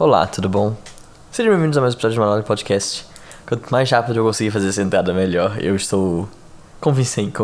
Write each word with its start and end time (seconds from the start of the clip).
Olá, 0.00 0.26
tudo 0.26 0.48
bom? 0.48 0.74
Sejam 1.30 1.52
bem-vindos 1.52 1.76
a 1.76 1.80
mais 1.82 1.92
um 1.92 1.98
episódio 1.98 2.14
de 2.14 2.20
Manual 2.20 2.42
Podcast. 2.42 3.04
Quanto 3.46 3.68
mais 3.68 3.90
rápido 3.90 4.16
eu 4.16 4.24
conseguir 4.24 4.50
fazer 4.50 4.70
essa 4.70 4.80
entrada, 4.80 5.12
melhor. 5.12 5.62
Eu 5.62 5.76
estou 5.76 6.26
convincente, 6.80 7.34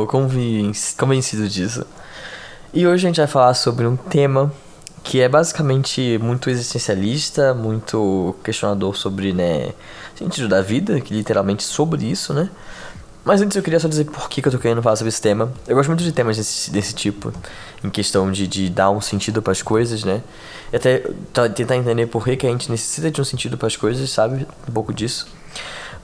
convencido 0.96 1.46
disso. 1.50 1.84
E 2.72 2.86
hoje 2.86 3.04
a 3.04 3.10
gente 3.10 3.18
vai 3.18 3.26
falar 3.26 3.52
sobre 3.52 3.86
um 3.86 3.94
tema 3.94 4.50
que 5.04 5.20
é 5.20 5.28
basicamente 5.28 6.16
muito 6.16 6.48
existencialista, 6.48 7.52
muito 7.52 8.34
questionador 8.42 8.96
sobre, 8.96 9.34
né, 9.34 9.74
sentido 10.14 10.48
da 10.48 10.62
vida, 10.62 10.98
que 10.98 11.12
literalmente 11.12 11.62
sobre 11.62 12.06
isso, 12.06 12.32
né? 12.32 12.48
Mas 13.26 13.42
antes 13.42 13.56
eu 13.56 13.62
queria 13.62 13.80
só 13.80 13.88
dizer 13.88 14.04
por 14.04 14.28
que, 14.28 14.40
que 14.40 14.46
eu 14.46 14.52
tô 14.52 14.58
querendo 14.58 14.80
falar 14.80 14.94
sobre 14.94 15.08
esse 15.08 15.20
tema. 15.20 15.52
Eu 15.66 15.74
gosto 15.74 15.88
muito 15.88 16.04
de 16.04 16.12
temas 16.12 16.36
desse, 16.36 16.70
desse 16.70 16.94
tipo, 16.94 17.32
em 17.82 17.90
questão 17.90 18.30
de, 18.30 18.46
de 18.46 18.70
dar 18.70 18.88
um 18.92 19.00
sentido 19.00 19.42
para 19.42 19.50
as 19.50 19.60
coisas, 19.60 20.04
né? 20.04 20.22
E 20.72 20.76
até 20.76 21.02
tentar 21.52 21.74
entender 21.74 22.06
por 22.06 22.24
que, 22.24 22.36
que 22.36 22.46
a 22.46 22.50
gente 22.50 22.70
necessita 22.70 23.10
de 23.10 23.20
um 23.20 23.24
sentido 23.24 23.58
para 23.58 23.66
as 23.66 23.74
coisas, 23.74 24.08
sabe? 24.10 24.46
Um 24.68 24.72
pouco 24.72 24.94
disso. 24.94 25.26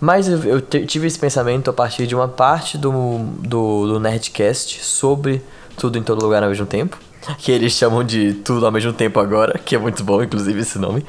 Mas 0.01 0.27
eu, 0.27 0.43
eu 0.43 0.61
tive 0.61 1.07
esse 1.07 1.17
pensamento 1.17 1.71
a 1.71 1.73
partir 1.73 2.09
de 2.09 2.15
uma 2.17 2.27
parte 2.27 2.77
do, 2.77 2.91
do, 3.39 3.87
do 3.87 4.01
Nerdcast 4.01 4.85
sobre 4.85 5.41
tudo 5.77 5.97
em 5.97 6.03
todo 6.03 6.21
lugar 6.25 6.43
ao 6.43 6.49
mesmo 6.49 6.67
tempo. 6.67 6.99
Que 7.39 7.53
eles 7.53 7.73
chamam 7.75 8.03
de 8.03 8.33
tudo 8.33 8.67
ao 8.67 8.73
mesmo 8.73 8.93
tempo 8.93 9.21
agora, 9.21 9.61
que 9.65 9.77
é 9.77 9.79
muito 9.79 10.03
bom, 10.03 10.25
inclusive, 10.25 10.59
esse 10.59 10.77
nome. 10.77 11.07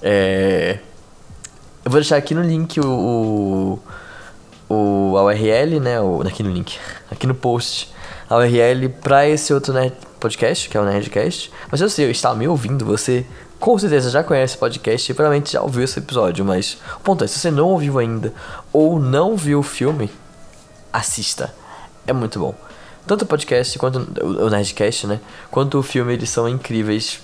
É... 0.00 0.78
Eu 1.84 1.90
vou 1.90 2.00
deixar 2.00 2.18
aqui 2.18 2.36
no 2.36 2.42
link 2.42 2.78
o, 2.78 2.86
o 2.86 3.78
o, 4.68 5.16
a 5.16 5.24
URL, 5.24 5.80
né? 5.80 6.00
O, 6.00 6.22
aqui 6.22 6.42
no 6.42 6.50
link, 6.50 6.78
aqui 7.10 7.26
no 7.26 7.34
post, 7.34 7.92
a 8.28 8.36
URL 8.36 8.88
para 8.88 9.28
esse 9.28 9.52
outro 9.52 9.72
nerd 9.72 9.92
podcast, 10.20 10.68
que 10.68 10.76
é 10.76 10.80
o 10.80 10.84
Nerdcast. 10.84 11.52
Mas 11.70 11.80
se 11.80 11.88
você 11.88 12.10
está 12.10 12.34
me 12.34 12.48
ouvindo, 12.48 12.84
você 12.84 13.24
com 13.58 13.78
certeza 13.78 14.10
já 14.10 14.22
conhece 14.22 14.56
o 14.56 14.58
podcast 14.58 15.10
e 15.10 15.14
provavelmente 15.14 15.52
já 15.52 15.62
ouviu 15.62 15.82
esse 15.82 15.98
episódio. 15.98 16.44
Mas 16.44 16.78
o 16.96 17.00
ponto 17.00 17.24
é, 17.24 17.26
se 17.26 17.38
você 17.38 17.50
não 17.50 17.68
ouviu 17.68 17.98
ainda 17.98 18.32
ou 18.72 18.98
não 18.98 19.36
viu 19.36 19.60
o 19.60 19.62
filme, 19.62 20.10
assista. 20.92 21.54
É 22.06 22.12
muito 22.12 22.38
bom. 22.38 22.54
Tanto 23.06 23.22
o 23.22 23.26
podcast 23.26 23.78
quanto 23.78 23.98
o 24.20 24.50
Nerdcast, 24.50 25.06
né? 25.06 25.20
Quanto 25.50 25.78
o 25.78 25.82
filme, 25.82 26.12
eles 26.14 26.28
são 26.28 26.48
incríveis 26.48 27.20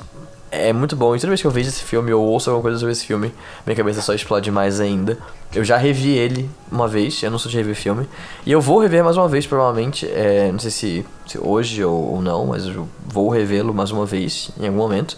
é 0.52 0.70
muito 0.70 0.94
bom. 0.94 1.16
E 1.16 1.18
toda 1.18 1.28
vez 1.28 1.40
que 1.40 1.46
eu 1.46 1.50
vejo 1.50 1.70
esse 1.70 1.82
filme 1.82 2.12
ou 2.12 2.22
ouço 2.24 2.50
alguma 2.50 2.62
coisa 2.62 2.78
sobre 2.78 2.92
esse 2.92 3.06
filme, 3.06 3.32
minha 3.66 3.74
cabeça 3.74 4.02
só 4.02 4.12
explode 4.12 4.50
mais 4.50 4.80
ainda. 4.80 5.16
Eu 5.54 5.64
já 5.64 5.78
revi 5.78 6.10
ele 6.10 6.48
uma 6.70 6.86
vez, 6.86 7.22
eu 7.22 7.30
não 7.30 7.38
sou 7.38 7.50
de 7.50 7.56
rever 7.56 7.74
filme. 7.74 8.06
E 8.44 8.52
eu 8.52 8.60
vou 8.60 8.78
rever 8.78 9.02
mais 9.02 9.16
uma 9.16 9.26
vez, 9.26 9.46
provavelmente. 9.46 10.06
É, 10.06 10.52
não 10.52 10.58
sei 10.58 10.70
se, 10.70 11.06
se 11.26 11.38
hoje 11.38 11.82
ou, 11.82 12.14
ou, 12.14 12.22
não, 12.22 12.46
mas 12.46 12.66
eu 12.66 12.86
vou 13.06 13.30
revê-lo 13.30 13.72
mais 13.72 13.90
uma 13.90 14.04
vez 14.04 14.50
em 14.60 14.66
algum 14.66 14.78
momento. 14.78 15.16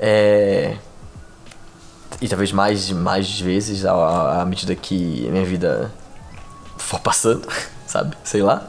É, 0.00 0.76
e 2.20 2.26
talvez 2.26 2.50
mais, 2.50 2.90
mais 2.90 3.38
vezes 3.38 3.84
à, 3.84 4.40
à 4.40 4.46
medida 4.46 4.74
que 4.74 5.26
a 5.28 5.30
minha 5.30 5.44
vida 5.44 5.92
for 6.78 7.00
passando, 7.00 7.46
sabe? 7.86 8.16
Sei 8.24 8.42
lá. 8.42 8.66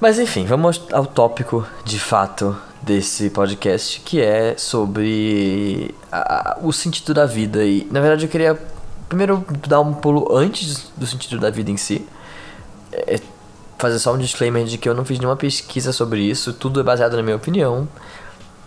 Mas 0.00 0.18
enfim, 0.18 0.44
vamos 0.44 0.82
ao 0.92 1.06
tópico 1.06 1.66
de 1.84 1.98
fato 1.98 2.56
desse 2.88 3.28
podcast, 3.28 4.00
que 4.00 4.18
é 4.18 4.56
sobre 4.56 5.94
a, 6.10 6.56
o 6.62 6.72
sentido 6.72 7.12
da 7.12 7.26
vida. 7.26 7.62
E 7.62 7.86
na 7.90 8.00
verdade 8.00 8.24
eu 8.24 8.30
queria 8.30 8.58
primeiro 9.06 9.44
dar 9.68 9.82
um 9.82 9.92
pulo 9.92 10.34
antes 10.34 10.90
do 10.96 11.06
sentido 11.06 11.38
da 11.38 11.50
vida 11.50 11.70
em 11.70 11.76
si. 11.76 12.06
É, 12.90 13.20
fazer 13.78 13.98
só 13.98 14.14
um 14.14 14.18
disclaimer 14.18 14.64
de 14.64 14.78
que 14.78 14.88
eu 14.88 14.94
não 14.94 15.04
fiz 15.04 15.18
nenhuma 15.18 15.36
pesquisa 15.36 15.92
sobre 15.92 16.22
isso, 16.22 16.54
tudo 16.54 16.80
é 16.80 16.82
baseado 16.82 17.14
na 17.14 17.22
minha 17.22 17.36
opinião. 17.36 17.86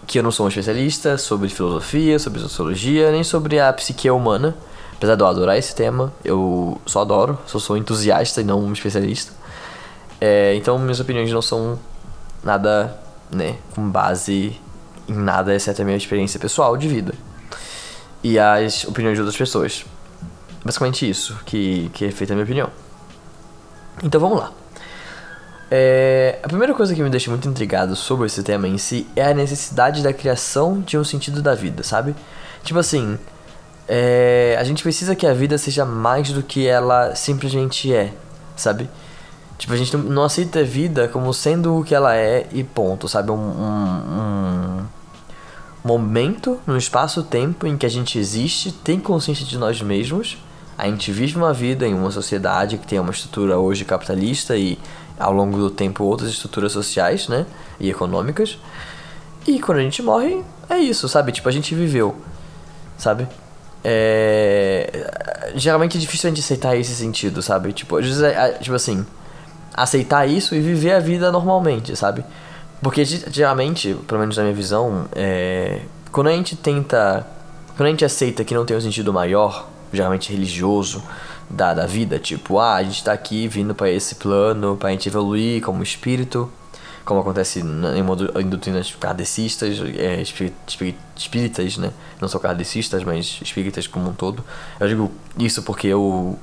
Que 0.06 0.20
eu 0.20 0.24
não 0.24 0.32
sou 0.32 0.46
um 0.46 0.50
especialista 0.50 1.18
sobre 1.18 1.50
filosofia, 1.50 2.20
sobre 2.20 2.40
sociologia, 2.40 3.12
nem 3.12 3.24
sobre 3.24 3.59
a 3.59 3.74
psique 3.74 4.09
humana. 4.09 4.56
Apesar 4.94 5.16
de 5.16 5.24
eu 5.24 5.28
adorar 5.28 5.58
esse 5.58 5.74
tema, 5.74 6.14
eu 6.24 6.80
só 6.86 7.02
adoro, 7.02 7.40
só 7.48 7.58
sou 7.58 7.76
entusiasta 7.76 8.40
e 8.40 8.44
não 8.44 8.62
um 8.62 8.72
especialista. 8.72 9.34
É, 10.20 10.53
então 10.53 10.78
minhas 10.78 11.00
opiniões 11.00 11.32
não 11.32 11.42
são 11.42 11.80
nada 12.44 12.96
né, 13.31 13.58
com 13.74 13.90
base 13.90 14.59
em 15.08 15.14
nada 15.14 15.53
exceto 15.53 15.81
a 15.81 15.86
minha 15.86 15.97
experiência 15.97 16.40
pessoal 16.40 16.78
de 16.78 16.88
vida 16.88 17.14
e 18.24 18.38
as 18.38 18.86
opiniões 18.86 19.16
de 19.16 19.22
outras 19.22 19.38
pessoas. 19.38 19.86
Basicamente 20.64 21.09
isso 21.09 21.40
que, 21.46 21.90
que 21.94 22.06
é 22.06 22.12
feita 22.12 22.34
a 22.34 22.36
minha 22.36 22.44
opinião. 22.44 22.70
Então 24.03 24.22
vamos 24.22 24.40
lá. 24.40 24.52
É, 25.74 26.40
a 26.44 26.47
primeira 26.47 26.74
coisa 26.74 26.94
que 26.94 27.02
me 27.02 27.09
deixa 27.09 27.31
muito 27.31 27.47
intrigado 27.47 27.96
sobre 27.96 28.25
esse 28.25 28.44
tema 28.44 28.68
em 28.68 28.78
si 28.78 29.08
é 29.16 29.24
a 29.24 29.34
necessidade 29.34 30.03
da 30.03 30.12
criação 30.12 30.81
de 30.81 30.97
um 30.97 31.03
sentido 31.03 31.41
da 31.41 31.56
vida, 31.56 31.81
sabe? 31.81 32.14
Tipo 32.64 32.80
assim, 32.80 33.18
é, 33.88 34.58
a 34.59 34.64
gente 34.64 34.84
precisa 34.84 35.16
que 35.16 35.25
a 35.25 35.34
vida 35.34 35.58
seja 35.58 35.86
mais 35.86 36.30
do 36.31 36.44
que 36.44 36.68
ela 36.68 37.16
simplesmente 37.16 37.94
é, 37.94 38.14
sabe? 38.56 38.90
Tipo, 39.62 39.74
a 39.74 39.78
gente 39.78 39.96
não 39.96 40.24
aceita 40.24 40.62
a 40.62 40.64
vida 40.64 41.08
como 41.08 41.32
sendo 41.32 41.78
o 41.78 41.84
que 41.84 41.94
ela 41.94 42.16
é 42.16 42.48
e 42.52 42.64
ponto, 42.64 43.08
sabe? 43.08 43.30
Um, 43.30 43.36
um, 43.36 44.80
um 44.80 44.88
momento 45.86 46.60
no 46.66 46.76
espaço-tempo 46.76 47.68
em 47.68 47.78
que 47.78 47.86
a 47.86 47.90
gente 47.90 48.18
existe, 48.18 48.72
tem 48.72 49.00
consciência 49.00 49.46
de 49.46 49.60
nós 49.60 49.80
mesmos, 49.80 50.40
a 50.76 50.88
gente 50.88 51.12
vive 51.12 51.38
uma 51.38 51.54
vida 51.54 51.86
em 51.86 51.94
uma 51.94 52.10
sociedade 52.10 52.80
que 52.80 52.88
tem 52.88 52.98
uma 52.98 53.12
estrutura 53.12 53.60
hoje 53.60 53.86
capitalista 53.86 54.58
e 54.58 54.80
ao 55.20 55.32
longo 55.32 55.56
do 55.56 55.70
tempo 55.70 56.06
outras 56.06 56.32
estruturas 56.32 56.72
sociais, 56.72 57.28
né? 57.28 57.46
E 57.80 57.88
econômicas. 57.88 58.58
E 59.46 59.60
quando 59.60 59.78
a 59.78 59.84
gente 59.84 60.02
morre, 60.02 60.44
é 60.72 60.80
isso, 60.80 61.08
sabe? 61.08 61.32
Tipo, 61.32 61.48
a 61.50 61.52
gente 61.52 61.76
viveu, 61.76 62.16
sabe? 62.98 63.28
É... 63.84 65.52
Geralmente 65.54 65.98
é 65.98 66.00
difícil 66.00 66.30
a 66.30 66.34
gente 66.34 66.44
aceitar 66.44 66.76
esse 66.76 66.96
sentido, 66.96 67.44
sabe? 67.44 67.72
Tipo, 67.74 67.98
às 67.98 68.06
vezes, 68.08 68.24
é, 68.24 68.34
é, 68.34 68.52
tipo 68.54 68.74
assim, 68.74 69.06
aceitar 69.74 70.28
isso 70.28 70.56
e 70.56 70.59
viver 70.59 70.94
a 70.94 71.00
vida 71.00 71.32
normalmente, 71.32 71.96
sabe? 71.96 72.24
Porque 72.82 73.06
geralmente, 73.06 73.96
pelo 74.08 74.20
menos 74.20 74.38
na 74.38 74.44
minha 74.44 74.56
visão, 74.56 75.06
é, 75.14 75.82
quando 76.12 76.28
a 76.28 76.32
gente 76.32 76.56
tenta. 76.56 77.26
Quando 77.78 77.88
a 77.88 77.92
gente 77.92 78.04
aceita 78.04 78.44
que 78.44 78.54
não 78.54 78.66
tem 78.66 78.76
um 78.76 78.82
sentido 78.82 79.14
maior, 79.14 79.68
geralmente 79.94 80.32
religioso, 80.32 81.02
da, 81.50 81.74
da 81.74 81.86
vida, 81.86 82.18
tipo, 82.20 82.59
ah, 82.59 82.76
a 82.76 82.84
gente 82.84 83.04
tá 83.04 83.12
aqui 83.12 83.48
vindo 83.48 83.76
para 83.76 83.90
esse 83.90 84.16
plano, 84.16 84.78
pra 84.78 84.90
gente 84.92 85.08
evoluir 85.08 85.62
como 85.62 85.84
espírito, 85.84 86.52
como 87.03 87.20
acontece 87.20 87.59
em 87.59 88.46
doutrinas 88.46 88.94
kardecistas, 88.96 89.80
é, 89.98 90.22
espíritas, 91.18 91.78
né? 91.78 91.92
Não 92.20 92.28
só 92.28 92.40
kardecistas, 92.40 93.03
mas 93.03 93.40
espíritas 93.42 93.88
como 93.88 94.09
um 94.09 94.14
todo. 94.14 94.44
Eu 94.80 94.88
digo 94.88 95.12
isso 95.38 95.64
porque 95.64 95.88
eu 95.88 96.38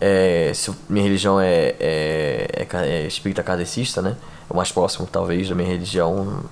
é, 0.00 0.52
se 0.54 0.72
minha 0.88 1.04
religião 1.04 1.38
é, 1.38 1.74
é, 1.78 2.66
é, 2.72 2.88
é 2.88 3.06
espírita 3.06 3.42
kardecista, 3.42 4.00
né? 4.00 4.16
É 4.48 4.52
o 4.52 4.56
mais 4.56 4.72
próximo, 4.72 5.06
talvez, 5.10 5.48
da 5.48 5.54
minha 5.54 5.68
religião. 5.68 6.42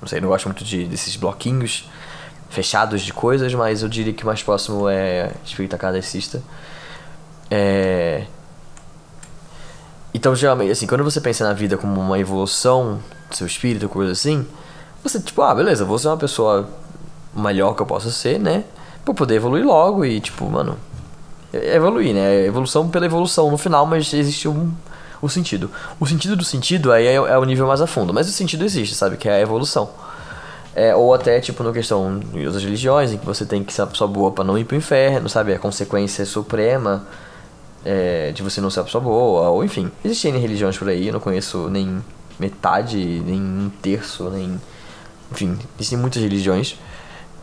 Não 0.00 0.08
sei, 0.08 0.20
não 0.20 0.28
gosto 0.28 0.46
muito 0.46 0.64
de, 0.64 0.86
desses 0.86 1.14
bloquinhos 1.16 1.88
fechados 2.48 3.02
de 3.02 3.12
coisas, 3.12 3.52
mas 3.54 3.82
eu 3.82 3.88
diria 3.88 4.12
que 4.12 4.22
o 4.22 4.26
mais 4.26 4.42
próximo 4.42 4.88
é 4.88 5.30
espírita 5.44 5.76
kardecista. 5.76 6.42
É... 7.50 8.24
Então, 10.14 10.34
geralmente, 10.34 10.70
assim, 10.70 10.86
quando 10.86 11.04
você 11.04 11.20
pensa 11.20 11.44
na 11.44 11.52
vida 11.52 11.76
como 11.76 12.00
uma 12.00 12.18
evolução 12.18 13.00
do 13.28 13.36
seu 13.36 13.46
espírito, 13.46 13.88
coisa 13.88 14.12
assim, 14.12 14.46
você, 15.02 15.20
tipo, 15.20 15.42
ah, 15.42 15.54
beleza, 15.54 15.84
vou 15.84 15.98
ser 15.98 16.08
uma 16.08 16.16
pessoa 16.16 16.66
melhor 17.34 17.74
que 17.74 17.82
eu 17.82 17.86
possa 17.86 18.10
ser, 18.10 18.40
né? 18.40 18.64
Pra 19.04 19.12
poder 19.12 19.34
evoluir 19.34 19.66
logo 19.66 20.04
e, 20.04 20.18
tipo, 20.18 20.48
mano, 20.48 20.78
evoluir, 21.52 22.14
né? 22.14 22.44
Evolução 22.44 22.88
pela 22.88 23.06
evolução 23.06 23.50
no 23.50 23.58
final, 23.58 23.86
mas 23.86 24.12
existe 24.12 24.48
um, 24.48 24.72
o 25.20 25.28
sentido. 25.28 25.70
O 25.98 26.06
sentido 26.06 26.36
do 26.36 26.44
sentido 26.44 26.92
aí 26.92 27.06
é, 27.06 27.14
é 27.14 27.38
o 27.38 27.44
nível 27.44 27.66
mais 27.66 27.80
a 27.80 27.86
fundo, 27.86 28.12
mas 28.12 28.28
o 28.28 28.32
sentido 28.32 28.64
existe, 28.64 28.94
sabe? 28.94 29.16
Que 29.16 29.28
é 29.28 29.34
a 29.36 29.40
evolução. 29.40 29.90
É, 30.74 30.94
ou 30.94 31.14
até, 31.14 31.40
tipo, 31.40 31.62
na 31.62 31.72
questão 31.72 32.20
outras 32.34 32.62
religiões, 32.62 33.10
em 33.10 33.16
que 33.16 33.24
você 33.24 33.46
tem 33.46 33.64
que 33.64 33.72
ser 33.72 33.82
uma 33.82 33.88
pessoa 33.88 34.06
boa 34.06 34.30
para 34.30 34.44
não 34.44 34.58
ir 34.58 34.64
pro 34.64 34.76
inferno, 34.76 35.28
sabe? 35.28 35.54
A 35.54 35.58
consequência 35.58 36.26
suprema 36.26 37.06
é, 37.82 38.30
de 38.32 38.42
você 38.42 38.60
não 38.60 38.68
ser 38.68 38.80
uma 38.80 38.84
pessoa 38.84 39.02
boa, 39.02 39.48
ou 39.48 39.64
enfim. 39.64 39.90
Existem 40.04 40.36
religiões 40.36 40.76
por 40.76 40.88
aí, 40.88 41.06
eu 41.06 41.14
não 41.14 41.20
conheço 41.20 41.70
nem 41.70 42.02
metade, 42.38 42.98
nem 43.24 43.40
um 43.40 43.70
terço, 43.80 44.28
nem. 44.28 44.60
Enfim, 45.32 45.58
existem 45.78 45.98
muitas 45.98 46.22
religiões. 46.22 46.76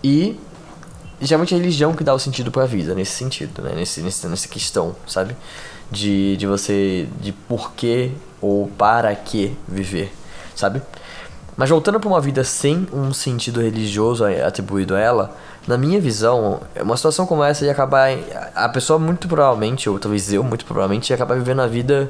E 0.03 0.39
geralmente 1.25 1.53
é 1.53 1.57
a 1.57 1.59
religião 1.59 1.93
que 1.93 2.03
dá 2.03 2.13
o 2.13 2.19
sentido 2.19 2.51
para 2.51 2.63
a 2.63 2.67
vida, 2.67 2.93
nesse 2.93 3.11
sentido, 3.11 3.61
né? 3.61 3.73
Nesse, 3.75 4.01
nesse, 4.01 4.27
nessa 4.27 4.47
questão, 4.47 4.95
sabe? 5.07 5.35
De, 5.91 6.37
de 6.37 6.47
você, 6.47 7.07
de 7.21 7.31
porquê 7.31 8.11
ou 8.41 8.67
para 8.67 9.13
que 9.15 9.55
viver, 9.67 10.13
sabe? 10.55 10.81
Mas 11.55 11.69
voltando 11.69 11.99
para 11.99 12.09
uma 12.09 12.19
vida 12.19 12.43
sem 12.43 12.87
um 12.91 13.13
sentido 13.13 13.61
religioso 13.61 14.25
atribuído 14.25 14.95
a 14.95 14.99
ela, 14.99 15.35
na 15.67 15.77
minha 15.77 16.01
visão, 16.01 16.61
uma 16.81 16.97
situação 16.97 17.25
como 17.25 17.43
essa 17.43 17.63
ia 17.63 17.71
acabar. 17.71 18.09
A 18.55 18.67
pessoa 18.69 18.97
muito 18.97 19.27
provavelmente, 19.27 19.89
ou 19.89 19.99
talvez 19.99 20.33
eu 20.33 20.43
muito 20.43 20.65
provavelmente, 20.65 21.11
ia 21.11 21.15
acabar 21.15 21.35
vivendo 21.35 21.61
a 21.61 21.67
vida, 21.67 22.09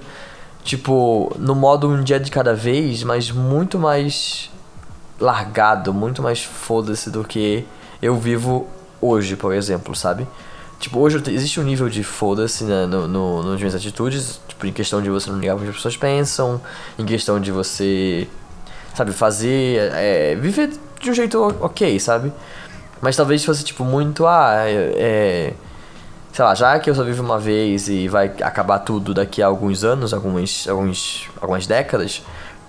tipo, 0.64 1.36
no 1.38 1.54
modo 1.54 1.90
um 1.90 2.02
dia 2.02 2.20
de 2.20 2.32
cada 2.32 2.54
vez, 2.54 3.04
mas 3.04 3.30
muito 3.32 3.78
mais 3.78 4.50
largado, 5.20 5.94
muito 5.94 6.22
mais 6.22 6.44
foda-se 6.44 7.10
do 7.10 7.24
que 7.24 7.66
eu 8.02 8.16
vivo 8.18 8.68
hoje, 9.04 9.36
por 9.36 9.54
exemplo, 9.54 9.96
sabe? 9.96 10.28
Tipo, 10.80 11.00
hoje 11.00 11.22
existe 11.28 11.60
um 11.60 11.64
nível 11.64 11.88
de 11.88 12.04
foda-se 12.04 12.64
né, 12.64 12.86
no, 12.86 13.08
no, 13.08 13.44
nas 13.44 13.60
minhas 13.60 13.76
atitudes, 13.76 14.42
tipo, 14.48 14.66
em 14.66 14.72
questão 14.72 15.02
de 15.02 15.10
você 15.10 15.30
não 15.30 15.40
ligar 15.40 15.56
o 15.56 15.60
que 15.60 15.70
as 15.70 15.76
pessoas 15.76 15.96
pensam, 15.96 16.62
em 16.98 17.06
questão 17.06 17.40
de 17.40 17.52
você, 17.52 18.28
sabe, 18.94 19.12
fazer, 19.14 19.92
é, 19.94 20.36
viver 20.36 20.72
de 21.00 21.10
um 21.10 21.14
jeito 21.14 21.42
ok, 21.62 22.00
sabe? 22.00 22.34
Mas 23.02 23.16
talvez 23.16 23.44
fosse, 23.46 23.64
tipo, 23.64 23.84
muito, 23.84 24.28
ah, 24.28 24.64
é, 24.66 24.94
é 24.96 25.54
sei 26.34 26.44
lá, 26.44 26.56
já 26.56 26.80
que 26.80 26.90
eu 26.90 26.96
só 26.96 27.04
vivo 27.04 27.22
uma 27.24 27.38
vez 27.38 27.88
e 27.88 28.08
vai 28.08 28.26
acabar 28.42 28.80
tudo 28.80 29.14
daqui 29.14 29.42
a 29.42 29.46
alguns 29.46 29.84
anos, 29.84 30.14
alguns, 30.14 30.68
alguns, 30.68 31.30
algumas 31.40 31.68
décadas, 31.68 32.24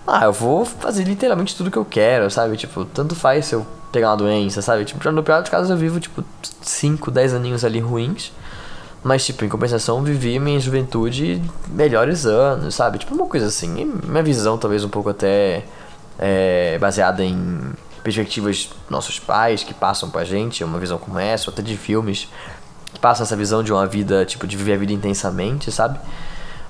ah, 0.06 0.24
eu 0.24 0.32
vou 0.32 0.66
fazer 0.66 1.04
literalmente 1.04 1.56
tudo 1.56 1.70
que 1.70 1.78
eu 1.78 1.84
quero, 1.84 2.30
sabe? 2.30 2.58
Tipo, 2.58 2.84
tanto 2.84 3.14
faz 3.14 3.46
se 3.46 3.54
eu 3.54 3.66
pegar 3.94 4.10
uma 4.10 4.16
doença, 4.16 4.60
sabe? 4.60 4.84
Tipo, 4.84 5.10
no 5.10 5.22
pior 5.22 5.40
dos 5.40 5.50
casos 5.50 5.70
eu 5.70 5.76
vivo, 5.76 6.00
tipo, 6.00 6.24
5, 6.60 7.10
10 7.10 7.34
aninhos 7.34 7.64
ali 7.64 7.78
ruins. 7.78 8.32
Mas, 9.02 9.24
tipo, 9.24 9.44
em 9.44 9.48
compensação, 9.48 10.02
vivi 10.02 10.38
minha 10.38 10.58
juventude 10.58 11.40
melhores 11.68 12.26
anos, 12.26 12.74
sabe? 12.74 12.98
Tipo, 12.98 13.14
uma 13.14 13.26
coisa 13.26 13.46
assim. 13.46 13.80
E 13.80 13.84
minha 13.84 14.22
visão, 14.22 14.58
talvez, 14.58 14.82
um 14.82 14.88
pouco 14.88 15.10
até 15.10 15.64
é, 16.18 16.78
baseada 16.78 17.22
em 17.22 17.72
perspectivas 18.02 18.70
nossos 18.90 19.18
pais 19.18 19.62
que 19.62 19.72
passam 19.72 20.10
pra 20.10 20.24
gente, 20.24 20.64
uma 20.64 20.78
visão 20.78 20.98
como 20.98 21.18
essa, 21.18 21.48
ou 21.48 21.52
até 21.52 21.62
de 21.62 21.76
filmes 21.76 22.28
que 22.92 22.98
passam 22.98 23.24
essa 23.24 23.36
visão 23.36 23.62
de 23.62 23.72
uma 23.72 23.86
vida, 23.86 24.24
tipo, 24.24 24.46
de 24.46 24.56
viver 24.56 24.74
a 24.74 24.76
vida 24.78 24.92
intensamente, 24.92 25.70
sabe? 25.70 25.98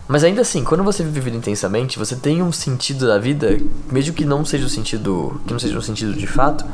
Mas 0.07 0.23
ainda 0.23 0.43
assim, 0.43 0.63
quando 0.63 0.85
você 0.85 1.03
vive 1.03 1.19
a 1.19 1.23
vida 1.23 1.37
intensamente, 1.37 1.99
você 1.99 2.15
tem 2.17 2.43
um 2.43 2.53
sentido 2.53 3.07
da 3.07 3.19
vida, 3.19 3.59
mesmo 3.91 4.13
que 4.13 4.25
não 4.25 4.45
seja 4.45 4.67
o 4.67 4.69
sentido. 4.69 5.41
que 5.47 5.53
não 5.53 5.59
seja 5.59 5.79
um 5.79 5.83
sentido 5.83 6.13
de 6.15 6.27
fato, 6.27 6.65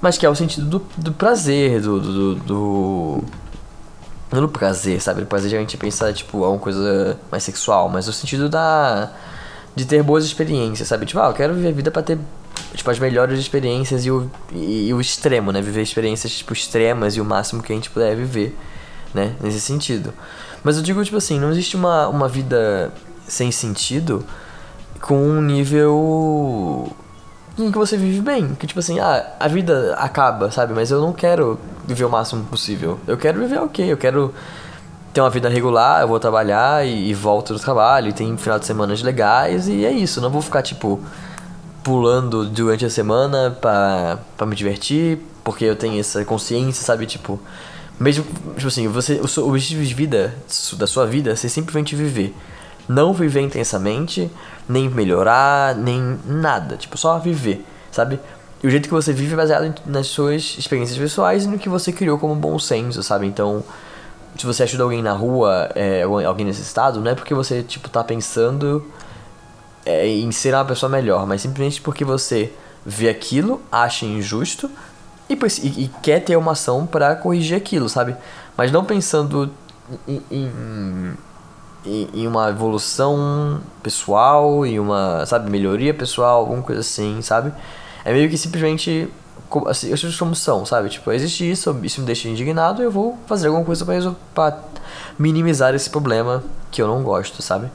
mas 0.00 0.18
que 0.18 0.26
é 0.26 0.28
o 0.28 0.34
sentido 0.34 0.66
do, 0.66 0.86
do 0.96 1.12
prazer, 1.12 1.80
do. 1.80 2.00
do, 2.00 2.34
do 2.34 3.24
do 4.28 4.48
prazer, 4.48 5.00
sabe? 5.00 5.22
O 5.22 5.26
prazer 5.26 5.56
a 5.56 5.60
gente 5.60 5.76
pensa, 5.76 6.12
tipo, 6.12 6.44
é 6.44 6.48
uma 6.48 6.58
coisa 6.58 7.18
mais 7.30 7.44
sexual, 7.44 7.88
mas 7.88 8.08
o 8.08 8.12
sentido 8.12 8.48
da. 8.48 9.10
de 9.74 9.84
ter 9.84 10.02
boas 10.02 10.24
experiências, 10.24 10.88
sabe? 10.88 11.06
Tipo, 11.06 11.20
ah, 11.20 11.28
eu 11.28 11.32
quero 11.32 11.54
viver 11.54 11.68
a 11.68 11.72
vida 11.72 11.90
pra 11.90 12.02
ter, 12.02 12.18
tipo, 12.74 12.90
as 12.90 12.98
melhores 12.98 13.38
experiências 13.38 14.04
e 14.04 14.10
o, 14.10 14.30
e, 14.52 14.88
e 14.88 14.94
o 14.94 15.00
extremo, 15.00 15.52
né? 15.52 15.62
Viver 15.62 15.82
experiências, 15.82 16.32
tipo, 16.32 16.52
extremas 16.52 17.16
e 17.16 17.20
o 17.20 17.24
máximo 17.24 17.62
que 17.62 17.72
a 17.72 17.76
gente 17.76 17.88
puder 17.88 18.14
viver, 18.16 18.54
né? 19.14 19.34
Nesse 19.40 19.60
sentido. 19.60 20.12
Mas 20.62 20.76
eu 20.76 20.82
digo, 20.82 21.02
tipo 21.04 21.16
assim, 21.16 21.38
não 21.38 21.50
existe 21.50 21.76
uma, 21.76 22.08
uma 22.08 22.28
vida 22.28 22.92
sem 23.28 23.50
sentido 23.52 24.24
com 25.00 25.16
um 25.16 25.40
nível 25.40 26.92
em 27.58 27.70
que 27.70 27.78
você 27.78 27.96
vive 27.96 28.20
bem. 28.20 28.54
Que 28.54 28.66
tipo 28.66 28.80
assim, 28.80 28.98
ah, 28.98 29.34
a 29.38 29.48
vida 29.48 29.94
acaba, 29.98 30.50
sabe? 30.50 30.72
Mas 30.72 30.90
eu 30.90 31.00
não 31.00 31.12
quero 31.12 31.58
viver 31.86 32.04
o 32.04 32.10
máximo 32.10 32.44
possível. 32.44 32.98
Eu 33.06 33.16
quero 33.16 33.38
viver 33.40 33.58
ok, 33.58 33.90
eu 33.90 33.96
quero 33.96 34.34
ter 35.12 35.20
uma 35.22 35.30
vida 35.30 35.48
regular, 35.48 36.02
eu 36.02 36.08
vou 36.08 36.20
trabalhar 36.20 36.86
e, 36.86 37.08
e 37.08 37.14
volto 37.14 37.54
do 37.54 37.58
trabalho, 37.58 38.08
e 38.08 38.12
tem 38.12 38.36
final 38.36 38.58
de 38.58 38.66
semana 38.66 38.94
legais, 39.02 39.66
e 39.66 39.84
é 39.84 39.90
isso. 39.90 40.20
não 40.20 40.28
vou 40.28 40.42
ficar, 40.42 40.60
tipo, 40.60 41.00
pulando 41.82 42.44
durante 42.44 42.84
a 42.84 42.90
semana 42.90 43.50
pra, 43.50 44.18
me 44.44 44.54
divertir, 44.54 45.18
porque 45.42 45.64
eu 45.64 45.76
tenho 45.76 45.98
essa 45.98 46.24
consciência, 46.24 46.84
sabe? 46.84 47.06
Tipo, 47.06 47.40
mesmo, 47.98 48.26
tipo 48.56 48.68
assim, 48.68 48.88
você, 48.88 49.14
o, 49.14 49.28
seu, 49.28 49.48
objetivo 49.48 49.82
de 49.82 49.94
vida, 49.94 50.34
da 50.76 50.86
sua 50.86 51.06
vida, 51.06 51.30
é 51.30 51.36
simplesmente 51.36 51.96
viver. 51.96 52.34
Não 52.88 53.12
viver 53.12 53.40
intensamente, 53.40 54.30
nem 54.68 54.88
melhorar, 54.88 55.74
nem 55.74 56.18
nada. 56.24 56.76
Tipo, 56.76 56.96
só 56.96 57.18
viver, 57.18 57.64
sabe? 57.90 58.20
E 58.62 58.66
o 58.66 58.70
jeito 58.70 58.88
que 58.88 58.94
você 58.94 59.12
vive 59.12 59.34
é 59.34 59.36
baseado 59.36 59.74
nas 59.84 60.06
suas 60.06 60.56
experiências 60.58 60.98
pessoais 60.98 61.44
e 61.44 61.48
no 61.48 61.58
que 61.58 61.68
você 61.68 61.92
criou 61.92 62.18
como 62.18 62.34
bom 62.34 62.58
senso, 62.58 63.02
sabe? 63.02 63.26
Então, 63.26 63.62
se 64.36 64.46
você 64.46 64.62
ajuda 64.62 64.84
alguém 64.84 65.02
na 65.02 65.12
rua, 65.12 65.70
é, 65.74 66.02
alguém 66.02 66.46
nesse 66.46 66.62
estado, 66.62 67.00
não 67.00 67.10
é 67.10 67.14
porque 67.14 67.34
você, 67.34 67.62
tipo, 67.62 67.88
tá 67.88 68.02
pensando 68.04 68.84
é, 69.84 70.06
em 70.06 70.30
ser 70.32 70.54
uma 70.54 70.64
pessoa 70.64 70.90
melhor, 70.90 71.26
mas 71.26 71.42
simplesmente 71.42 71.80
porque 71.80 72.04
você 72.04 72.52
vê 72.84 73.08
aquilo, 73.08 73.60
acha 73.70 74.04
injusto 74.04 74.70
e, 75.28 75.34
e, 75.34 75.84
e 75.84 75.90
quer 76.02 76.20
ter 76.20 76.36
uma 76.36 76.52
ação 76.52 76.86
para 76.86 77.14
corrigir 77.16 77.56
aquilo, 77.56 77.88
sabe? 77.88 78.16
Mas 78.56 78.72
não 78.72 78.84
pensando 78.84 79.50
em, 80.06 80.22
em, 80.30 81.16
em, 81.86 82.26
uma 82.26 82.50
evolução 82.50 83.60
pessoal 83.82 84.66
e 84.66 84.78
uma, 84.78 85.24
sabe, 85.26 85.50
melhoria 85.50 85.94
pessoal, 85.94 86.40
alguma 86.40 86.62
coisa 86.62 86.80
assim, 86.80 87.22
sabe? 87.22 87.52
É 88.04 88.12
meio 88.12 88.28
que 88.28 88.36
simplesmente 88.36 89.08
assim, 89.66 89.92
as 89.92 90.00
coisas 90.00 90.18
como 90.18 90.34
são, 90.34 90.66
sabe? 90.66 90.88
Tipo, 90.88 91.12
existe 91.12 91.48
isso, 91.48 91.78
isso 91.82 92.00
me 92.00 92.06
deixa 92.06 92.28
indignado, 92.28 92.82
eu 92.82 92.90
vou 92.90 93.18
fazer 93.26 93.48
alguma 93.48 93.64
coisa 93.64 93.84
para 94.34 94.58
minimizar 95.18 95.74
esse 95.74 95.88
problema 95.88 96.42
que 96.70 96.82
eu 96.82 96.88
não 96.88 97.02
gosto, 97.02 97.42
sabe? 97.42 97.70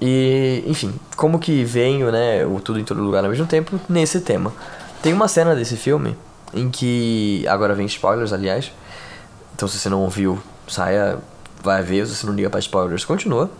E, 0.00 0.64
enfim, 0.66 0.94
como 1.16 1.38
que 1.38 1.62
venho, 1.64 2.10
né, 2.10 2.44
o 2.46 2.60
tudo 2.60 2.78
em 2.78 2.84
todo 2.84 3.02
lugar 3.02 3.24
ao 3.24 3.30
mesmo 3.30 3.46
tempo 3.46 3.78
nesse 3.88 4.20
tema. 4.20 4.52
Tem 5.02 5.12
uma 5.12 5.28
cena 5.28 5.54
desse 5.54 5.76
filme 5.76 6.16
em 6.54 6.70
que. 6.70 7.44
Agora 7.48 7.74
vem 7.74 7.86
spoilers, 7.86 8.32
aliás. 8.32 8.72
Então 9.54 9.68
se 9.68 9.78
você 9.78 9.88
não 9.88 10.02
ouviu, 10.02 10.38
saia, 10.66 11.18
vai 11.62 11.82
ver. 11.82 12.06
Se 12.06 12.26
não 12.26 12.34
liga 12.34 12.50
para 12.50 12.60
spoilers, 12.60 13.04
continua. 13.04 13.50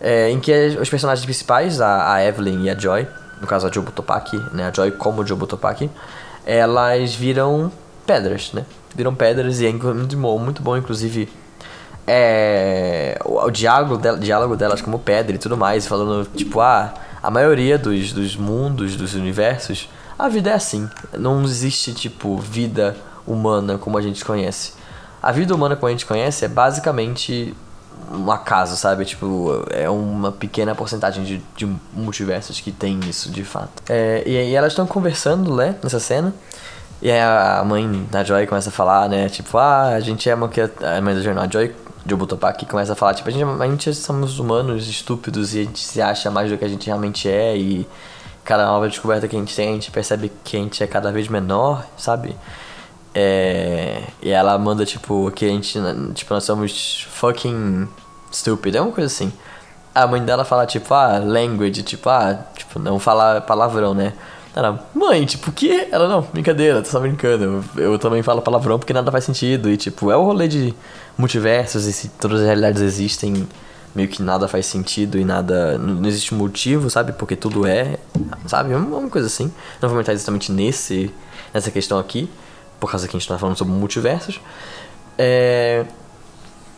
É, 0.00 0.30
em 0.30 0.40
que 0.40 0.52
os 0.80 0.90
personagens 0.90 1.24
principais, 1.24 1.80
a, 1.80 2.14
a, 2.14 2.24
Evelyn 2.24 2.64
e 2.64 2.70
a 2.70 2.78
Joy, 2.78 3.06
no 3.40 3.46
caso 3.46 3.66
a 3.66 3.70
Jobu 3.70 3.92
Topaki, 3.92 4.36
né? 4.52 4.66
A 4.66 4.72
Joy 4.72 4.90
como 4.92 5.24
Jobu 5.24 5.46
Topaki, 5.46 5.90
elas 6.44 7.14
viram 7.14 7.70
pedras, 8.04 8.52
né? 8.52 8.64
Viram 8.94 9.14
pedras 9.14 9.60
e 9.60 9.66
é 9.66 9.72
muito 9.72 10.16
bom, 10.16 10.38
muito 10.38 10.60
bom 10.60 10.76
inclusive 10.76 11.28
é, 12.06 13.16
o, 13.24 13.38
o 13.38 13.50
diálogo, 13.50 13.96
de, 13.96 14.18
diálogo 14.18 14.56
delas 14.56 14.82
como 14.82 14.98
pedra 14.98 15.36
e 15.36 15.38
tudo 15.38 15.56
mais, 15.56 15.86
falando 15.86 16.28
tipo, 16.34 16.60
ah, 16.60 16.92
a 17.22 17.30
maioria 17.30 17.78
dos, 17.78 18.12
dos 18.12 18.36
mundos, 18.36 18.96
dos 18.96 19.14
universos 19.14 19.88
a 20.22 20.28
vida 20.28 20.50
é 20.50 20.54
assim. 20.54 20.88
Não 21.18 21.42
existe, 21.42 21.92
tipo, 21.92 22.36
vida 22.36 22.96
humana 23.26 23.76
como 23.76 23.98
a 23.98 24.00
gente 24.00 24.24
conhece. 24.24 24.74
A 25.22 25.30
vida 25.30 25.54
humana 25.54 25.76
como 25.76 25.88
a 25.88 25.90
gente 25.90 26.04
conhece 26.04 26.44
é 26.44 26.48
basicamente 26.48 27.54
um 28.10 28.30
acaso, 28.30 28.76
sabe? 28.76 29.04
Tipo, 29.04 29.64
é 29.70 29.88
uma 29.88 30.32
pequena 30.32 30.74
porcentagem 30.74 31.24
de, 31.24 31.42
de 31.56 31.76
multiversos 31.92 32.60
que 32.60 32.72
tem 32.72 32.98
isso 33.08 33.30
de 33.30 33.44
fato. 33.44 33.82
É, 33.88 34.22
e 34.26 34.36
aí 34.36 34.54
elas 34.54 34.72
estão 34.72 34.86
conversando, 34.86 35.54
né, 35.54 35.76
nessa 35.82 36.00
cena. 36.00 36.34
E 37.00 37.10
aí 37.10 37.20
a 37.20 37.64
mãe 37.64 38.06
da 38.10 38.22
Joy 38.22 38.46
começa 38.46 38.68
a 38.68 38.72
falar, 38.72 39.08
né? 39.08 39.28
Tipo, 39.28 39.58
ah, 39.58 39.88
a 39.88 40.00
gente 40.00 40.28
é 40.28 40.34
uma 40.34 40.48
que. 40.48 40.60
A 40.60 41.00
mãe 41.00 41.14
da 41.14 41.20
jornal, 41.20 41.44
a 41.44 41.48
Joy 41.48 41.74
de 42.04 42.14
Obutopaki 42.14 42.66
começa 42.66 42.92
a 42.92 42.96
falar, 42.96 43.14
tipo, 43.14 43.28
a 43.28 43.32
gente, 43.32 43.44
a 43.44 43.66
gente 43.66 43.94
somos 43.94 44.38
humanos 44.38 44.88
estúpidos 44.88 45.54
e 45.54 45.60
a 45.60 45.62
gente 45.64 45.80
se 45.80 46.02
acha 46.02 46.30
mais 46.30 46.50
do 46.50 46.58
que 46.58 46.64
a 46.64 46.68
gente 46.68 46.86
realmente 46.86 47.28
é 47.28 47.56
e 47.56 47.86
cada 48.44 48.66
nova 48.66 48.88
descoberta 48.88 49.28
que 49.28 49.36
a 49.36 49.38
gente 49.38 49.54
tem, 49.54 49.70
a 49.70 49.72
gente 49.72 49.90
percebe 49.90 50.32
que 50.42 50.56
a 50.56 50.60
gente 50.60 50.82
é 50.82 50.86
cada 50.86 51.12
vez 51.12 51.28
menor, 51.28 51.84
sabe? 51.96 52.36
É, 53.14 54.02
e 54.22 54.30
ela 54.30 54.56
manda, 54.58 54.86
tipo, 54.86 55.30
que 55.32 55.44
a 55.44 55.48
gente, 55.48 55.78
tipo, 56.14 56.32
nós 56.32 56.44
somos 56.44 57.06
fucking 57.10 57.88
stupid, 58.32 58.74
é 58.74 58.80
uma 58.80 58.92
coisa 58.92 59.06
assim. 59.06 59.32
A 59.94 60.06
mãe 60.06 60.24
dela 60.24 60.44
fala, 60.44 60.66
tipo, 60.66 60.92
ah, 60.94 61.18
language, 61.18 61.82
tipo, 61.82 62.08
ah, 62.08 62.46
tipo, 62.56 62.78
não 62.78 62.98
falar 62.98 63.42
palavrão, 63.42 63.92
né? 63.92 64.14
Ela, 64.54 64.86
mãe, 64.94 65.24
tipo, 65.24 65.50
o 65.50 65.52
quê? 65.52 65.88
Ela, 65.90 66.08
não, 66.08 66.22
brincadeira, 66.22 66.82
tô 66.82 66.88
só 66.90 67.00
brincando. 67.00 67.64
Eu, 67.76 67.92
eu, 67.92 67.98
também 67.98 68.22
falo 68.22 68.42
palavrão 68.42 68.78
porque 68.78 68.92
nada 68.92 69.10
faz 69.10 69.24
sentido. 69.24 69.70
E, 69.70 69.76
tipo, 69.76 70.10
é 70.10 70.16
o 70.16 70.22
rolê 70.22 70.46
de 70.46 70.74
multiversos 71.16 71.86
e 71.86 71.92
se 71.92 72.08
todas 72.08 72.40
as 72.40 72.46
realidades 72.46 72.82
existem 72.82 73.46
meio 73.94 74.08
que 74.08 74.22
nada 74.22 74.46
faz 74.48 74.66
sentido 74.66 75.18
e 75.18 75.24
nada. 75.24 75.78
Não 75.78 76.06
existe 76.06 76.34
motivo, 76.34 76.90
sabe? 76.90 77.12
Porque 77.12 77.34
tudo 77.34 77.66
é. 77.66 77.98
Sabe? 78.46 78.72
É 78.72 78.76
uma 78.76 79.08
coisa 79.08 79.26
assim. 79.26 79.50
Não 79.80 79.88
vou 79.88 80.00
entrar 80.00 80.12
exatamente 80.12 80.52
nesse, 80.52 81.10
nessa 81.52 81.70
questão 81.70 81.98
aqui, 81.98 82.28
por 82.82 82.90
causa 82.90 83.06
que 83.06 83.16
a 83.16 83.18
gente 83.20 83.28
tá 83.28 83.38
falando 83.38 83.56
sobre 83.56 83.72
multiversos. 83.72 84.40
É. 85.16 85.86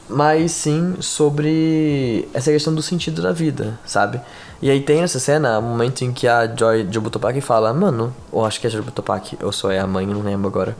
Mas 0.06 0.52
sim 0.52 0.96
sobre 1.00 2.28
essa 2.34 2.52
questão 2.52 2.74
do 2.74 2.82
sentido 2.82 3.22
da 3.22 3.32
vida, 3.32 3.80
sabe? 3.86 4.20
E 4.60 4.70
aí 4.70 4.82
tem 4.82 5.00
essa 5.00 5.18
cena, 5.18 5.58
o 5.58 5.62
momento 5.62 6.04
em 6.04 6.12
que 6.12 6.28
a 6.28 6.46
Joy 6.54 6.86
Jobutopaki 6.90 7.40
fala, 7.40 7.72
mano, 7.72 8.14
ou 8.30 8.44
acho 8.44 8.60
que 8.60 8.66
é 8.66 8.70
Jobutopaki, 8.70 9.38
ou 9.42 9.50
só 9.50 9.72
é 9.72 9.78
a 9.78 9.86
mãe, 9.86 10.06
não 10.06 10.20
lembro 10.20 10.46
agora. 10.46 10.76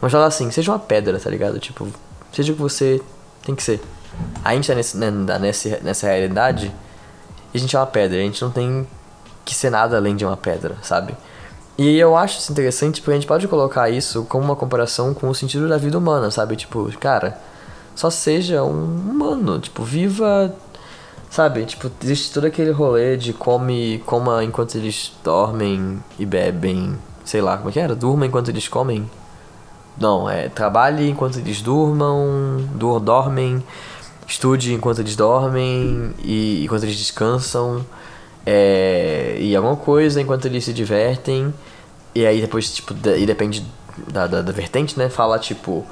Mas 0.00 0.12
fala 0.12 0.26
assim, 0.26 0.48
seja 0.52 0.70
uma 0.70 0.78
pedra, 0.78 1.18
tá 1.18 1.28
ligado? 1.28 1.58
Tipo, 1.58 1.88
seja 2.32 2.52
o 2.52 2.54
que 2.54 2.62
você 2.62 3.02
tem 3.44 3.56
que 3.56 3.64
ser 3.64 3.80
a 4.44 4.54
gente 4.54 4.66
tá 4.66 4.74
nesse, 4.74 4.96
né, 4.96 5.10
nessa, 5.10 5.80
nessa 5.82 6.06
realidade 6.06 6.72
e 7.52 7.56
a 7.56 7.60
gente 7.60 7.74
é 7.74 7.78
uma 7.78 7.86
pedra, 7.86 8.18
a 8.18 8.22
gente 8.22 8.40
não 8.42 8.50
tem 8.50 8.86
que 9.44 9.54
ser 9.54 9.70
nada 9.70 9.96
além 9.96 10.14
de 10.14 10.24
uma 10.24 10.36
pedra, 10.36 10.76
sabe? 10.82 11.14
E 11.78 11.96
eu 11.96 12.16
acho 12.16 12.40
isso 12.40 12.50
interessante 12.52 13.00
porque 13.00 13.12
a 13.12 13.14
gente 13.14 13.26
pode 13.26 13.46
colocar 13.46 13.88
isso 13.88 14.24
como 14.24 14.44
uma 14.44 14.56
comparação 14.56 15.14
com 15.14 15.28
o 15.28 15.34
sentido 15.34 15.68
da 15.68 15.78
vida 15.78 15.96
humana, 15.96 16.30
sabe? 16.30 16.56
Tipo, 16.56 16.90
cara, 16.98 17.38
só 17.94 18.10
seja 18.10 18.64
um 18.64 18.84
humano, 19.10 19.60
tipo, 19.60 19.84
viva, 19.84 20.52
sabe? 21.30 21.64
Tipo, 21.64 21.90
existe 22.02 22.32
todo 22.32 22.46
aquele 22.46 22.72
rolê 22.72 23.16
de 23.16 23.32
come, 23.32 24.02
coma 24.06 24.42
enquanto 24.42 24.74
eles 24.76 25.12
dormem 25.22 26.02
e 26.18 26.26
bebem, 26.26 26.98
sei 27.24 27.40
lá, 27.40 27.56
como 27.56 27.70
é 27.70 27.72
que 27.72 27.78
era? 27.80 27.94
Durma 27.94 28.26
enquanto 28.26 28.48
eles 28.48 28.66
comem, 28.68 29.08
Não, 29.96 30.30
é 30.30 30.48
trabalhe 30.48 31.08
enquanto 31.10 31.38
eles 31.38 31.60
durmam, 31.60 32.58
dur 32.74 33.00
dormem, 33.00 33.62
estude 34.26 34.72
enquanto 34.74 35.00
eles 35.00 35.16
dormem 35.16 36.14
e 36.22 36.64
enquanto 36.64 36.84
eles 36.84 36.96
descansam. 36.96 37.84
É, 38.44 39.36
e 39.40 39.54
alguma 39.54 39.76
coisa 39.76 40.20
enquanto 40.20 40.46
eles 40.46 40.64
se 40.64 40.72
divertem. 40.72 41.52
E 42.14 42.26
aí 42.26 42.40
depois, 42.40 42.72
tipo, 42.74 42.94
e 42.94 43.26
depende 43.26 43.64
da, 44.10 44.26
da, 44.26 44.42
da 44.42 44.52
vertente, 44.52 44.98
né? 44.98 45.08
Fala, 45.08 45.38
tipo, 45.38 45.86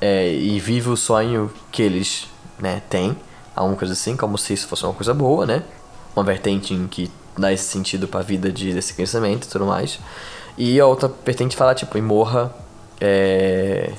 é, 0.00 0.32
e 0.32 0.58
vive 0.60 0.90
o 0.90 0.96
sonho 0.96 1.50
que 1.72 1.82
eles, 1.82 2.26
né, 2.58 2.82
têm. 2.88 3.16
Alguma 3.54 3.76
coisa 3.76 3.92
assim, 3.92 4.16
como 4.16 4.38
se 4.38 4.52
isso 4.54 4.68
fosse 4.68 4.84
uma 4.84 4.94
coisa 4.94 5.12
boa, 5.12 5.46
né? 5.46 5.62
Uma 6.14 6.24
vertente 6.24 6.74
em 6.74 6.86
que 6.86 7.10
dá 7.36 7.52
esse 7.52 7.64
sentido 7.64 8.06
pra 8.06 8.20
vida 8.20 8.52
de, 8.52 8.72
desse 8.72 8.94
crescimento 8.94 9.46
e 9.46 9.48
tudo 9.48 9.66
mais. 9.66 9.98
E 10.56 10.78
a 10.80 10.86
outra 10.86 11.10
vertente 11.24 11.56
fala, 11.56 11.74
tipo, 11.74 11.96
e 11.96 12.02
morra 12.02 12.52
é, 13.00 13.92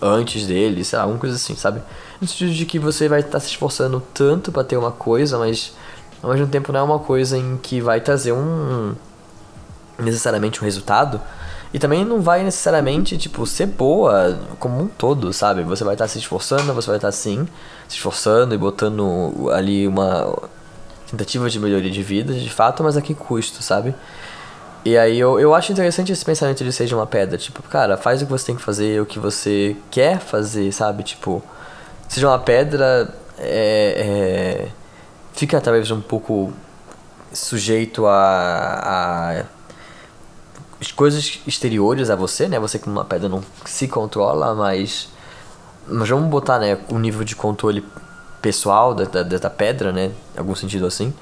antes 0.00 0.46
dele, 0.46 0.84
sei 0.84 0.98
lá, 0.98 1.04
alguma 1.04 1.20
coisa 1.20 1.36
assim, 1.36 1.54
sabe? 1.54 1.80
No 2.20 2.26
sentido 2.26 2.52
de 2.52 2.66
que 2.66 2.78
você 2.78 3.08
vai 3.08 3.20
estar 3.20 3.32
tá 3.32 3.40
se 3.40 3.48
esforçando 3.48 4.02
tanto 4.12 4.50
para 4.50 4.64
ter 4.64 4.76
uma 4.76 4.90
coisa, 4.90 5.38
mas 5.38 5.72
ao 6.22 6.30
mesmo 6.30 6.46
tempo 6.46 6.72
não 6.72 6.80
é 6.80 6.82
uma 6.82 6.98
coisa 6.98 7.36
em 7.36 7.56
que 7.56 7.80
vai 7.80 8.00
trazer 8.00 8.32
um 8.32 8.94
necessariamente 9.98 10.60
um 10.60 10.64
resultado 10.64 11.20
e 11.72 11.78
também 11.78 12.04
não 12.04 12.20
vai 12.20 12.42
necessariamente 12.42 13.18
tipo 13.18 13.44
ser 13.46 13.66
boa 13.66 14.38
como 14.58 14.80
um 14.80 14.86
todo, 14.86 15.32
sabe? 15.32 15.62
Você 15.64 15.84
vai 15.84 15.94
estar 15.94 16.04
tá 16.04 16.08
se 16.08 16.18
esforçando, 16.18 16.72
você 16.72 16.86
vai 16.86 16.96
estar 16.96 17.08
tá, 17.08 17.12
sim 17.12 17.46
se 17.88 17.96
esforçando 17.96 18.54
e 18.54 18.58
botando 18.58 19.50
ali 19.52 19.86
uma 19.86 20.34
tentativa 21.10 21.48
de 21.48 21.58
melhoria 21.58 21.90
de 21.90 22.02
vida, 22.02 22.34
de 22.34 22.50
fato, 22.50 22.82
mas 22.82 22.96
a 22.96 23.02
que 23.02 23.14
custo, 23.14 23.62
sabe? 23.62 23.94
E 24.84 24.96
aí 24.96 25.18
eu, 25.18 25.38
eu 25.40 25.54
acho 25.54 25.72
interessante 25.72 26.12
esse 26.12 26.24
pensamento 26.24 26.64
de 26.64 26.72
seja 26.72 26.96
uma 26.96 27.06
pedra. 27.06 27.36
Tipo, 27.36 27.62
cara, 27.62 27.96
faz 27.96 28.22
o 28.22 28.26
que 28.26 28.30
você 28.30 28.46
tem 28.46 28.56
que 28.56 28.62
fazer, 28.62 29.00
o 29.02 29.06
que 29.06 29.18
você 29.18 29.76
quer 29.90 30.18
fazer, 30.18 30.72
sabe? 30.72 31.02
Tipo, 31.02 31.42
seja 32.08 32.28
uma 32.28 32.38
pedra, 32.38 33.12
é, 33.38 34.68
é, 34.68 34.68
fica 35.38 35.60
talvez 35.60 35.88
um 35.92 36.00
pouco 36.00 36.52
sujeito 37.32 38.06
a, 38.06 38.80
a 38.82 39.44
as 40.80 40.90
coisas 40.92 41.40
exteriores 41.46 42.10
a 42.10 42.16
você, 42.16 42.48
né? 42.48 42.58
Você 42.58 42.78
como 42.78 42.96
uma 42.96 43.04
pedra 43.04 43.28
não 43.28 43.42
se 43.64 43.86
controla, 43.86 44.52
mas 44.54 45.08
mas 45.86 46.08
vamos 46.08 46.28
botar, 46.28 46.58
né, 46.58 46.76
o 46.90 46.98
nível 46.98 47.24
de 47.24 47.34
controle 47.34 47.82
pessoal 48.42 48.94
da, 48.94 49.04
da, 49.04 49.22
da 49.22 49.50
pedra, 49.50 49.92
né? 49.92 50.10
Em 50.34 50.38
algum 50.38 50.56
sentido 50.56 50.86
assim 50.86 51.14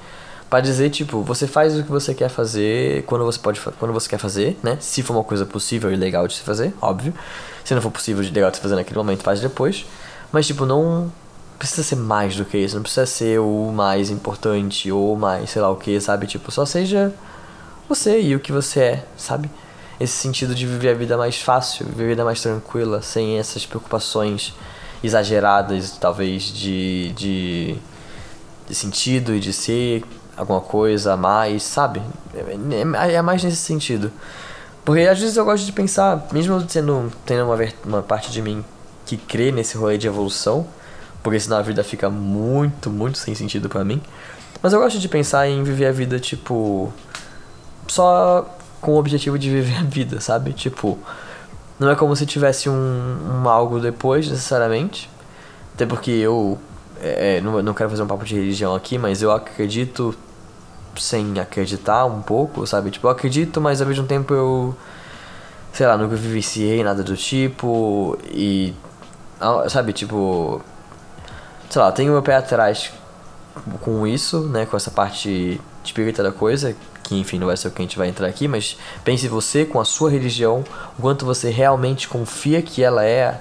para 0.49 0.61
dizer 0.61 0.89
tipo 0.89 1.21
você 1.21 1.45
faz 1.45 1.77
o 1.77 1.83
que 1.83 1.91
você 1.91 2.13
quer 2.13 2.29
fazer 2.29 3.03
quando 3.03 3.25
você 3.25 3.37
pode 3.37 3.59
quando 3.77 3.91
você 3.91 4.07
quer 4.07 4.17
fazer 4.17 4.57
né 4.63 4.77
se 4.79 5.03
for 5.03 5.13
uma 5.13 5.23
coisa 5.23 5.45
possível 5.45 5.91
e 5.91 5.95
legal 5.97 6.25
de 6.25 6.35
se 6.35 6.41
fazer 6.41 6.73
óbvio 6.81 7.13
se 7.65 7.75
não 7.75 7.81
for 7.81 7.91
possível 7.91 8.23
de 8.23 8.31
legal 8.31 8.49
de 8.49 8.55
se 8.55 8.63
fazer 8.63 8.75
naquele 8.75 8.97
momento 8.97 9.23
faz 9.23 9.41
depois 9.41 9.85
mas 10.31 10.47
tipo 10.47 10.65
não 10.65 11.11
precisa 11.57 11.83
ser 11.83 11.95
mais 11.95 12.35
do 12.35 12.45
que 12.45 12.57
isso 12.57 12.75
não 12.75 12.83
precisa 12.83 13.05
ser 13.05 13.39
o 13.39 13.71
mais 13.73 14.09
importante 14.09 14.91
ou 14.91 15.15
mais 15.15 15.49
sei 15.49 15.61
lá 15.61 15.69
o 15.69 15.75
que 15.75 15.99
sabe 15.99 16.27
tipo 16.27 16.51
só 16.51 16.65
seja 16.65 17.13
você 17.89 18.21
e 18.21 18.35
o 18.35 18.39
que 18.39 18.51
você 18.51 18.79
é 18.79 19.05
sabe 19.17 19.49
esse 19.99 20.13
sentido 20.13 20.53
de 20.53 20.65
viver 20.67 20.89
a 20.89 20.93
vida 20.93 21.17
mais 21.17 21.41
fácil 21.41 21.85
viver 21.85 22.03
a 22.03 22.07
vida 22.09 22.25
mais 22.25 22.41
tranquila 22.41 23.01
sem 23.01 23.39
essas 23.39 23.65
preocupações 23.65 24.53
exageradas 25.03 25.97
talvez 25.99 26.43
de, 26.43 27.11
de 27.13 27.77
de 28.67 28.75
sentido 28.75 29.33
e 29.33 29.39
de 29.39 29.53
ser 29.53 30.03
alguma 30.35 30.61
coisa 30.61 31.13
a 31.13 31.17
mais, 31.17 31.63
sabe? 31.63 32.01
É, 32.35 33.13
é, 33.15 33.21
mais 33.21 33.43
nesse 33.43 33.57
sentido. 33.57 34.11
Porque 34.83 35.01
às 35.01 35.19
vezes 35.19 35.35
eu 35.35 35.45
gosto 35.45 35.65
de 35.65 35.71
pensar, 35.71 36.27
mesmo 36.31 36.63
sendo, 36.69 37.11
tendo 37.25 37.45
uma, 37.45 37.57
uma 37.83 38.01
parte 38.01 38.31
de 38.31 38.41
mim 38.41 38.63
que 39.05 39.17
crê 39.17 39.51
nesse 39.51 39.77
rolê 39.77 39.97
de 39.97 40.07
evolução, 40.07 40.67
porque 41.27 41.41
senão 41.41 41.57
a 41.57 41.61
vida 41.61 41.83
fica 41.83 42.09
muito, 42.09 42.89
muito 42.89 43.17
sem 43.17 43.35
sentido 43.35 43.67
para 43.67 43.83
mim. 43.83 44.01
Mas 44.63 44.71
eu 44.71 44.79
gosto 44.79 44.97
de 44.97 45.09
pensar 45.09 45.45
em 45.45 45.61
viver 45.61 45.87
a 45.87 45.91
vida, 45.91 46.17
tipo. 46.17 46.89
Só 47.85 48.49
com 48.79 48.93
o 48.93 48.97
objetivo 48.97 49.37
de 49.37 49.49
viver 49.49 49.75
a 49.77 49.83
vida, 49.83 50.21
sabe? 50.21 50.53
Tipo. 50.53 50.97
Não 51.77 51.89
é 51.89 51.97
como 51.97 52.15
se 52.15 52.25
tivesse 52.25 52.69
um, 52.69 52.73
um 53.43 53.49
algo 53.49 53.77
depois, 53.77 54.29
necessariamente. 54.29 55.09
Até 55.75 55.85
porque 55.85 56.11
eu. 56.11 56.57
É, 57.01 57.41
não, 57.41 57.61
não 57.61 57.73
quero 57.73 57.89
fazer 57.89 58.03
um 58.03 58.07
papo 58.07 58.23
de 58.23 58.33
religião 58.33 58.73
aqui, 58.73 58.97
mas 58.97 59.21
eu 59.21 59.29
acredito 59.29 60.15
sem 60.95 61.37
acreditar 61.41 62.05
um 62.05 62.21
pouco, 62.21 62.65
sabe? 62.65 62.89
Tipo, 62.89 63.07
eu 63.07 63.11
acredito, 63.11 63.59
mas 63.59 63.81
ao 63.81 63.87
mesmo 63.87 64.07
tempo 64.07 64.33
eu. 64.33 64.73
Sei 65.73 65.85
lá, 65.85 65.97
nunca 65.97 66.15
vivenciei 66.15 66.85
nada 66.85 67.03
do 67.03 67.17
tipo. 67.17 68.17
E. 68.31 68.73
Sabe, 69.67 69.91
tipo. 69.91 70.63
Sei 71.69 71.81
lá, 71.81 71.91
tenho 71.91 72.11
meu 72.11 72.21
pé 72.21 72.35
atrás 72.35 72.91
com 73.81 74.05
isso, 74.05 74.41
né? 74.41 74.65
Com 74.65 74.77
essa 74.77 74.91
parte 74.91 75.59
espírita 75.83 76.23
da 76.23 76.31
coisa. 76.31 76.75
Que 77.03 77.19
enfim, 77.19 77.39
não 77.39 77.47
vai 77.47 77.57
ser 77.57 77.69
o 77.69 77.71
que 77.71 77.81
a 77.81 77.85
gente 77.85 77.97
vai 77.97 78.09
entrar 78.09 78.27
aqui, 78.27 78.47
mas 78.47 78.77
pense 79.03 79.27
você 79.27 79.63
com 79.63 79.79
a 79.79 79.85
sua 79.85 80.09
religião, 80.09 80.63
o 80.97 81.01
quanto 81.01 81.25
você 81.25 81.49
realmente 81.49 82.07
confia 82.07 82.61
que 82.61 82.83
ela 82.83 83.05
é 83.05 83.39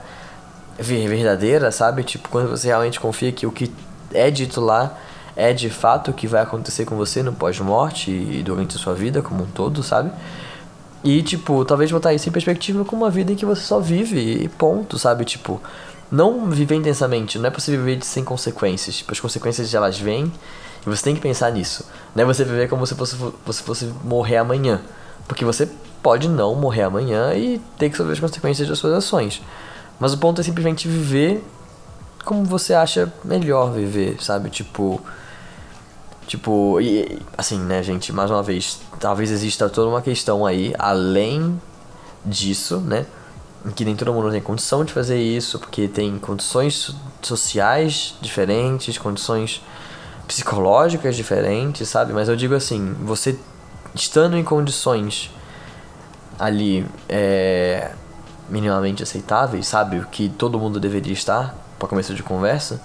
verdadeira, 0.78 1.72
sabe? 1.72 2.04
Tipo, 2.04 2.28
quando 2.28 2.48
você 2.48 2.68
realmente 2.68 3.00
confia 3.00 3.32
que 3.32 3.46
o 3.46 3.50
que 3.50 3.72
é 4.12 4.30
dito 4.30 4.60
lá 4.60 4.96
é 5.34 5.52
de 5.52 5.68
fato 5.68 6.10
o 6.10 6.14
que 6.14 6.26
vai 6.26 6.42
acontecer 6.42 6.84
com 6.84 6.96
você 6.96 7.22
no 7.22 7.32
pós-morte 7.32 8.10
e 8.10 8.42
durante 8.42 8.76
a 8.76 8.78
sua 8.78 8.94
vida 8.94 9.20
como 9.20 9.42
um 9.42 9.46
todo, 9.46 9.82
sabe? 9.82 10.10
E, 11.04 11.22
tipo, 11.22 11.64
talvez 11.64 11.92
botar 11.92 12.14
isso 12.14 12.28
em 12.28 12.32
perspectiva 12.32 12.84
com 12.84 12.96
uma 12.96 13.10
vida 13.10 13.32
em 13.32 13.36
que 13.36 13.44
você 13.44 13.62
só 13.62 13.78
vive 13.78 14.18
e 14.18 14.48
ponto, 14.48 14.98
sabe? 14.98 15.24
Tipo, 15.24 15.60
não 16.10 16.48
viver 16.50 16.76
intensamente, 16.76 17.38
não 17.38 17.46
é 17.46 17.50
possível 17.50 17.84
viver 17.84 18.04
sem 18.04 18.24
consequências. 18.24 18.96
Tipo, 18.96 19.12
as 19.12 19.20
consequências 19.20 19.74
elas 19.74 19.98
vêm 19.98 20.32
e 20.86 20.88
você 20.88 21.02
tem 21.02 21.14
que 21.14 21.20
pensar 21.20 21.50
nisso. 21.50 21.84
Não 22.14 22.22
é 22.22 22.26
você 22.26 22.44
viver 22.44 22.68
como 22.68 22.86
se 22.86 22.94
fosse, 22.94 23.16
você 23.44 23.62
fosse 23.62 23.92
morrer 24.04 24.36
amanhã. 24.36 24.80
Porque 25.26 25.44
você 25.44 25.68
pode 26.02 26.28
não 26.28 26.54
morrer 26.54 26.82
amanhã 26.82 27.34
e 27.34 27.60
ter 27.78 27.90
que 27.90 27.96
sofrer 27.96 28.12
as 28.12 28.20
consequências 28.20 28.68
das 28.68 28.78
suas 28.78 28.92
ações. 28.92 29.42
Mas 29.98 30.12
o 30.12 30.18
ponto 30.18 30.40
é 30.40 30.44
simplesmente 30.44 30.86
viver 30.86 31.44
como 32.24 32.44
você 32.44 32.74
acha 32.74 33.12
melhor 33.24 33.72
viver, 33.72 34.22
sabe? 34.22 34.50
Tipo, 34.50 35.00
Tipo, 36.26 36.80
e 36.80 37.20
assim, 37.38 37.58
né, 37.60 37.82
gente, 37.84 38.12
mais 38.12 38.30
uma 38.30 38.42
vez, 38.42 38.80
talvez 38.98 39.30
exista 39.30 39.68
toda 39.68 39.88
uma 39.88 40.02
questão 40.02 40.44
aí, 40.44 40.74
além 40.76 41.60
disso, 42.24 42.78
né? 42.78 43.06
Que 43.74 43.84
nem 43.84 43.96
todo 43.96 44.12
mundo 44.12 44.30
tem 44.30 44.40
condição 44.40 44.84
de 44.84 44.92
fazer 44.92 45.20
isso, 45.20 45.58
porque 45.58 45.88
tem 45.88 46.18
condições 46.18 46.94
sociais 47.20 48.14
diferentes, 48.20 48.96
condições 48.96 49.62
psicológicas 50.26 51.16
diferentes, 51.16 51.88
sabe? 51.88 52.12
Mas 52.12 52.28
eu 52.28 52.36
digo 52.36 52.54
assim, 52.54 52.94
você 53.00 53.38
estando 53.94 54.36
em 54.36 54.44
condições 54.44 55.30
ali 56.38 56.86
é, 57.08 57.92
minimamente 58.48 59.02
aceitáveis, 59.02 59.66
sabe? 59.66 59.98
O 59.98 60.06
que 60.06 60.28
todo 60.28 60.58
mundo 60.58 60.78
deveria 60.78 61.12
estar, 61.12 61.54
para 61.78 61.88
começo 61.88 62.14
de 62.14 62.22
conversa, 62.22 62.80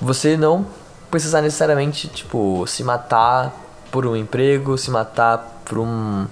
você 0.00 0.36
não 0.36 0.66
precisar 1.10 1.40
necessariamente, 1.40 2.08
tipo, 2.08 2.66
se 2.66 2.82
matar 2.82 3.52
por 3.90 4.06
um 4.06 4.16
emprego, 4.16 4.76
se 4.76 4.90
matar 4.90 5.62
por 5.64 5.78
um, 5.78 6.26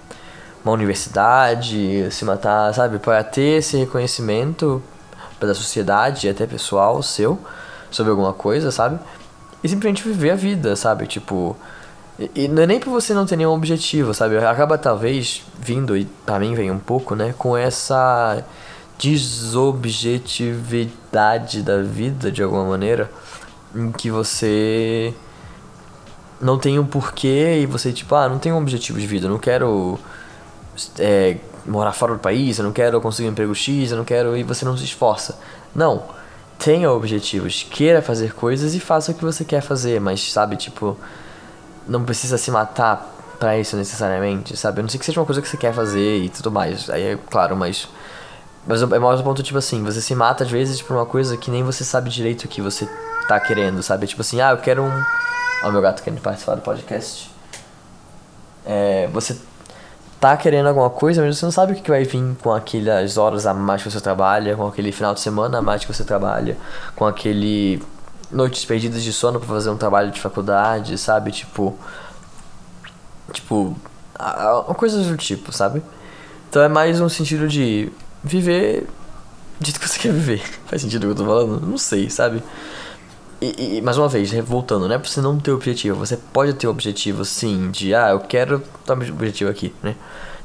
uma 0.64 0.73
universidade, 0.73 2.09
se 2.11 2.25
matar, 2.25 2.73
sabe, 2.73 2.99
para 2.99 3.23
ter 3.23 3.59
esse 3.59 3.76
reconhecimento 3.76 4.83
da 5.40 5.54
sociedade 5.54 6.28
até 6.28 6.47
pessoal 6.47 7.02
seu 7.02 7.38
sobre 7.90 8.11
alguma 8.11 8.33
coisa, 8.33 8.71
sabe? 8.71 8.99
E 9.62 9.68
simplesmente 9.68 10.02
viver 10.02 10.30
a 10.30 10.35
vida, 10.35 10.75
sabe? 10.75 11.06
Tipo, 11.06 11.54
e, 12.18 12.30
e 12.35 12.49
não 12.49 12.62
é 12.62 12.66
nem 12.66 12.80
por 12.80 12.88
você 12.90 13.12
não 13.12 13.26
ter 13.26 13.37
nenhum 13.37 13.52
objetivo, 13.52 14.14
sabe? 14.14 14.38
Acaba 14.38 14.78
talvez 14.78 15.42
vindo, 15.61 15.94
e 15.97 16.06
pra 16.25 16.38
mim 16.38 16.54
vem 16.54 16.71
um 16.71 16.78
pouco, 16.78 17.14
né? 17.14 17.35
Com 17.37 17.54
essa 17.56 18.42
desobjetividade 18.99 21.62
da 21.62 21.83
vida, 21.83 22.33
de 22.33 22.42
alguma 22.42 22.64
maneira 22.64 23.11
em 23.75 23.92
que 23.92 24.11
você 24.11 25.12
não 26.40 26.59
tem 26.59 26.78
um 26.78 26.87
porquê 26.87 27.61
e 27.62 27.66
você, 27.66 27.92
tipo, 27.92 28.14
ah, 28.14 28.28
não 28.28 28.38
tem 28.38 28.52
um 28.52 28.59
objetivo 28.59 29.00
de 29.00 29.06
vida, 29.06 29.28
não 29.28 29.38
quero 29.38 29.99
é, 30.99 31.37
morar 31.66 31.93
fora 31.93 32.14
do 32.14 32.19
país, 32.19 32.59
eu 32.59 32.64
não 32.64 32.73
quero 32.73 33.00
conseguir 33.00 33.28
um 33.28 33.33
emprego 33.33 33.54
X, 33.54 33.90
eu 33.90 33.97
não 33.97 34.04
quero. 34.04 34.37
e 34.37 34.43
você 34.43 34.64
não 34.64 34.76
se 34.76 34.85
esforça. 34.85 35.38
Não. 35.75 36.02
Tenha 36.59 36.90
objetivos, 36.90 37.66
queira 37.69 38.00
fazer 38.00 38.33
coisas 38.33 38.75
e 38.75 38.81
faça 38.81 39.11
o 39.11 39.14
que 39.14 39.25
você 39.25 39.45
quer 39.45 39.61
fazer, 39.61 40.00
mas 40.00 40.33
sabe, 40.33 40.57
tipo, 40.57 40.97
não 41.87 42.04
precisa 42.04 42.38
se 42.38 42.50
matar 42.50 43.12
para 43.38 43.59
isso 43.59 43.76
necessariamente, 43.76 44.57
sabe? 44.57 44.78
Eu 44.78 44.83
não 44.83 44.88
sei 44.88 44.99
que 44.99 45.04
seja 45.04 45.21
uma 45.21 45.26
coisa 45.26 45.43
que 45.43 45.49
você 45.49 45.57
quer 45.57 45.75
fazer 45.75 46.19
e 46.23 46.28
tudo 46.28 46.50
mais. 46.50 46.88
Aí 46.88 47.02
é 47.02 47.19
claro, 47.31 47.57
mas. 47.57 47.88
Mas 48.66 48.81
é 48.81 48.87
mais 48.99 49.21
um 49.21 49.23
ponto, 49.23 49.43
tipo 49.43 49.59
assim, 49.59 49.83
você 49.83 50.00
se 50.00 50.14
mata 50.14 50.45
às 50.45 50.50
vezes 50.50 50.81
por 50.81 50.97
uma 50.97 51.04
coisa 51.04 51.37
que 51.37 51.50
nem 51.50 51.62
você 51.62 51.85
sabe 51.85 52.09
direito 52.09 52.45
o 52.45 52.49
que 52.49 52.62
você 52.62 52.88
tá 53.28 53.38
querendo, 53.38 53.83
sabe? 53.83 54.07
Tipo 54.07 54.23
assim, 54.23 54.40
ah, 54.40 54.52
eu 54.52 54.59
quero 54.59 54.83
um. 54.83 55.04
Ó, 55.64 55.71
meu 55.71 55.83
gato 55.83 56.02
querendo 56.02 56.23
participar 56.23 56.54
do 56.54 56.62
podcast. 56.62 57.31
É, 58.64 59.07
você 59.12 59.37
tá 60.25 60.37
querendo 60.38 60.66
alguma 60.66 60.88
coisa, 60.88 61.23
mas 61.23 61.37
você 61.37 61.45
não 61.45 61.52
sabe 61.52 61.75
o 61.75 61.76
que 61.76 61.90
vai 61.90 62.02
vir 62.04 62.35
com 62.40 62.50
aquelas 62.50 63.19
horas 63.19 63.45
a 63.45 63.52
mais 63.52 63.83
que 63.83 63.90
você 63.90 64.00
trabalha, 64.00 64.57
com 64.57 64.66
aquele 64.66 64.90
final 64.90 65.12
de 65.12 65.21
semana 65.21 65.59
a 65.59 65.62
mais 65.62 65.85
que 65.85 65.93
você 65.93 66.02
trabalha, 66.02 66.57
com 66.97 67.04
aquele 67.04 67.83
noites 68.33 68.64
perdidas 68.64 69.02
de 69.02 69.12
sono 69.12 69.38
para 69.38 69.49
fazer 69.49 69.69
um 69.69 69.76
trabalho 69.76 70.11
de 70.11 70.19
faculdade, 70.19 70.97
sabe? 70.97 71.31
Tipo. 71.31 71.78
Tipo. 73.33 73.76
Coisas 74.78 75.07
do 75.07 75.16
tipo, 75.19 75.52
sabe? 75.52 75.83
Então 76.49 76.62
é 76.62 76.69
mais 76.69 77.02
um 77.02 77.09
sentido 77.11 77.47
de 77.47 77.93
viver 78.23 78.87
do 79.61 79.73
que 79.73 79.88
você 79.88 79.99
quer 79.99 80.12
viver. 80.12 80.43
Faz 80.64 80.81
sentido 80.81 81.02
o 81.02 81.07
que 81.07 81.21
eu 81.21 81.26
tô 81.26 81.26
falando? 81.26 81.61
Não 81.61 81.76
sei, 81.76 82.09
sabe? 82.09 82.43
E, 83.45 83.77
e, 83.77 83.83
mais 83.83 83.99
uma 83.99 84.09
vez, 84.09 84.33
voltando, 84.33 84.89
não 84.89 84.95
é 84.95 84.99
pra 84.99 85.07
você 85.07 85.21
não 85.21 85.39
ter 85.39 85.51
objetivo. 85.51 85.99
Você 85.99 86.17
pode 86.17 86.55
ter 86.55 86.67
o 86.67 86.71
objetivo, 86.71 87.25
sim, 87.27 87.71
de, 87.71 87.95
ah, 87.95 88.11
eu 88.11 88.21
quero. 88.21 88.63
Tá 88.87 88.97
meu 88.97 89.07
objetivo 89.13 89.51
aqui, 89.51 89.75
né? 89.83 89.95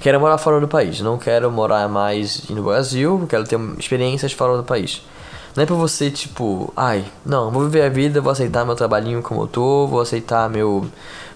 Quero 0.02 0.20
morar 0.20 0.38
fora 0.38 0.60
do 0.60 0.68
país. 0.68 1.00
Não 1.00 1.18
quero 1.18 1.50
morar 1.50 1.88
mais 1.88 2.50
no 2.50 2.64
Brasil. 2.64 3.26
Quero 3.30 3.46
ter 3.46 3.58
experiências 3.78 4.34
fora 4.34 4.58
do 4.58 4.64
país. 4.64 5.02
Não 5.56 5.64
é 5.64 5.66
pra 5.66 5.76
você, 5.76 6.12
tipo, 6.12 6.74
ai, 6.76 7.06
não, 7.26 7.50
vou 7.52 7.64
viver 7.64 7.84
a 7.84 7.90
vida, 7.90 8.22
vou 8.22 8.32
aceitar 8.32 8.66
meu 8.66 8.76
trabalhinho 8.76 9.22
como 9.22 9.42
eu 9.44 9.48
tô, 9.48 9.88
vou 9.88 10.00
aceitar 10.00 10.50
meu, 10.50 10.86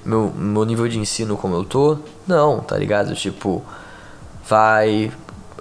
meu, 0.05 0.31
meu 0.35 0.63
nível 0.65 0.87
de 0.87 0.99
ensino 0.99 1.37
como 1.37 1.55
eu 1.55 1.63
tô. 1.63 1.97
Não, 2.27 2.59
tá 2.59 2.77
ligado? 2.77 3.15
Tipo, 3.15 3.63
vai, 4.47 5.11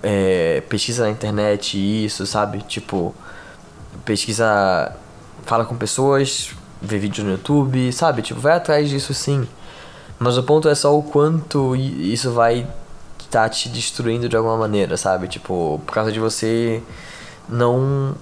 é, 0.02 0.62
pesquisa 0.68 1.04
na 1.04 1.10
internet 1.10 2.04
isso, 2.04 2.26
sabe? 2.26 2.60
Tipo, 2.62 3.14
pesquisa 4.04 4.94
fala 5.44 5.64
com 5.64 5.76
pessoas, 5.76 6.50
vê 6.80 6.98
vídeos 6.98 7.24
no 7.24 7.32
YouTube, 7.32 7.92
sabe? 7.92 8.22
Tipo, 8.22 8.40
vai 8.40 8.54
atrás 8.54 8.88
disso 8.88 9.14
sim. 9.14 9.46
Mas 10.18 10.38
o 10.38 10.42
ponto 10.42 10.68
é 10.68 10.74
só 10.74 10.96
o 10.96 11.02
quanto 11.02 11.74
isso 11.76 12.32
vai 12.32 12.66
estar 13.18 13.42
tá 13.42 13.48
te 13.48 13.68
destruindo 13.68 14.28
de 14.28 14.36
alguma 14.36 14.56
maneira, 14.56 14.96
sabe? 14.96 15.28
Tipo, 15.28 15.80
por 15.84 15.92
causa 15.92 16.12
de 16.12 16.20
você 16.20 16.82
não. 17.48 18.14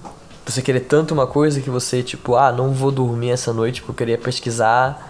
Você 0.45 0.61
querer 0.61 0.81
tanto 0.81 1.13
uma 1.13 1.27
coisa 1.27 1.61
que 1.61 1.69
você, 1.69 2.01
tipo, 2.01 2.35
ah, 2.35 2.51
não 2.51 2.73
vou 2.73 2.91
dormir 2.91 3.29
essa 3.29 3.53
noite 3.53 3.81
porque 3.81 3.91
eu 3.91 3.95
queria 3.95 4.17
pesquisar 4.17 5.09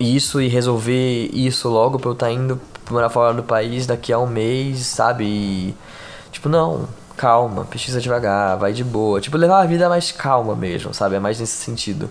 isso 0.00 0.40
e 0.40 0.48
resolver 0.48 1.30
isso 1.32 1.68
logo 1.68 1.98
pra 1.98 2.08
eu 2.08 2.14
estar 2.14 2.26
tá 2.26 2.32
indo 2.32 2.60
morar 2.90 3.10
fora 3.10 3.34
do 3.34 3.42
país 3.42 3.86
daqui 3.86 4.12
a 4.12 4.18
um 4.18 4.26
mês, 4.26 4.86
sabe? 4.86 5.24
E, 5.24 5.74
tipo, 6.32 6.48
não 6.48 6.88
calma, 7.16 7.64
pesquisa 7.64 8.00
devagar, 8.00 8.58
vai 8.58 8.72
de 8.72 8.84
boa. 8.84 9.20
Tipo, 9.20 9.36
levar 9.36 9.62
a 9.62 9.66
vida 9.66 9.88
mais 9.88 10.12
calma 10.12 10.54
mesmo, 10.54 10.92
sabe? 10.92 11.16
É 11.16 11.20
mais 11.20 11.38
nesse 11.38 11.56
sentido. 11.56 12.10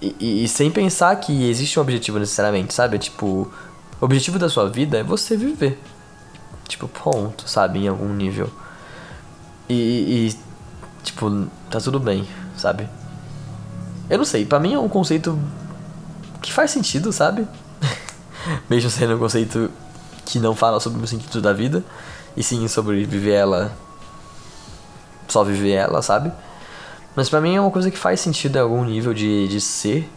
E, 0.00 0.16
e, 0.18 0.44
e, 0.44 0.48
sem 0.48 0.70
pensar 0.70 1.14
que 1.16 1.48
existe 1.48 1.78
um 1.78 1.82
objetivo 1.82 2.18
necessariamente, 2.18 2.74
sabe? 2.74 2.98
Tipo, 2.98 3.50
o 4.00 4.04
objetivo 4.04 4.38
da 4.38 4.48
sua 4.48 4.68
vida 4.68 4.98
é 4.98 5.02
você 5.02 5.36
viver. 5.36 5.78
Tipo, 6.66 6.88
ponto, 6.88 7.48
sabe? 7.48 7.80
Em 7.80 7.88
algum 7.88 8.12
nível. 8.12 8.50
E, 9.68 10.28
e 10.28 10.38
tipo, 11.02 11.46
tá 11.70 11.80
tudo 11.80 12.00
bem, 12.00 12.26
sabe? 12.56 12.88
Eu 14.10 14.18
não 14.18 14.24
sei, 14.24 14.44
pra 14.44 14.60
mim 14.60 14.74
é 14.74 14.78
um 14.78 14.88
conceito 14.88 15.38
que 16.40 16.52
faz 16.52 16.70
sentido, 16.70 17.12
sabe? 17.12 17.46
Mesmo 18.68 18.90
sendo 18.90 19.14
um 19.14 19.18
conceito 19.18 19.70
que 20.24 20.38
não 20.38 20.54
fala 20.54 20.80
sobre 20.80 21.02
o 21.02 21.06
sentido 21.06 21.40
da 21.40 21.52
vida, 21.52 21.84
e 22.36 22.42
sim 22.42 22.66
sobre 22.68 23.04
viver 23.04 23.32
ela 23.32 23.72
só 25.32 25.42
viver 25.42 25.72
ela, 25.72 26.02
sabe? 26.02 26.30
Mas 27.14 27.28
para 27.28 27.40
mim 27.40 27.56
é 27.56 27.60
uma 27.60 27.70
coisa 27.70 27.90
que 27.90 27.98
faz 27.98 28.20
sentido 28.20 28.56
em 28.56 28.60
algum 28.60 28.84
nível 28.84 29.12
de, 29.12 29.48
de 29.48 29.60
ser. 29.60 30.08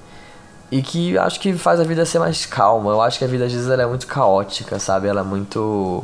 E 0.72 0.82
que 0.82 1.18
acho 1.18 1.40
que 1.40 1.54
faz 1.54 1.80
a 1.80 1.84
vida 1.84 2.06
ser 2.06 2.20
mais 2.20 2.46
calma. 2.46 2.92
Eu 2.92 3.02
acho 3.02 3.20
que 3.20 3.26
a 3.26 3.28
vida 3.28 3.46
às 3.46 3.52
vezes 3.52 3.70
ela 3.70 3.84
é 3.84 3.86
muito 3.86 4.08
caótica, 4.08 4.80
sabe? 4.80 5.08
Ela 5.08 5.22
é 5.22 5.24
muito. 5.24 6.04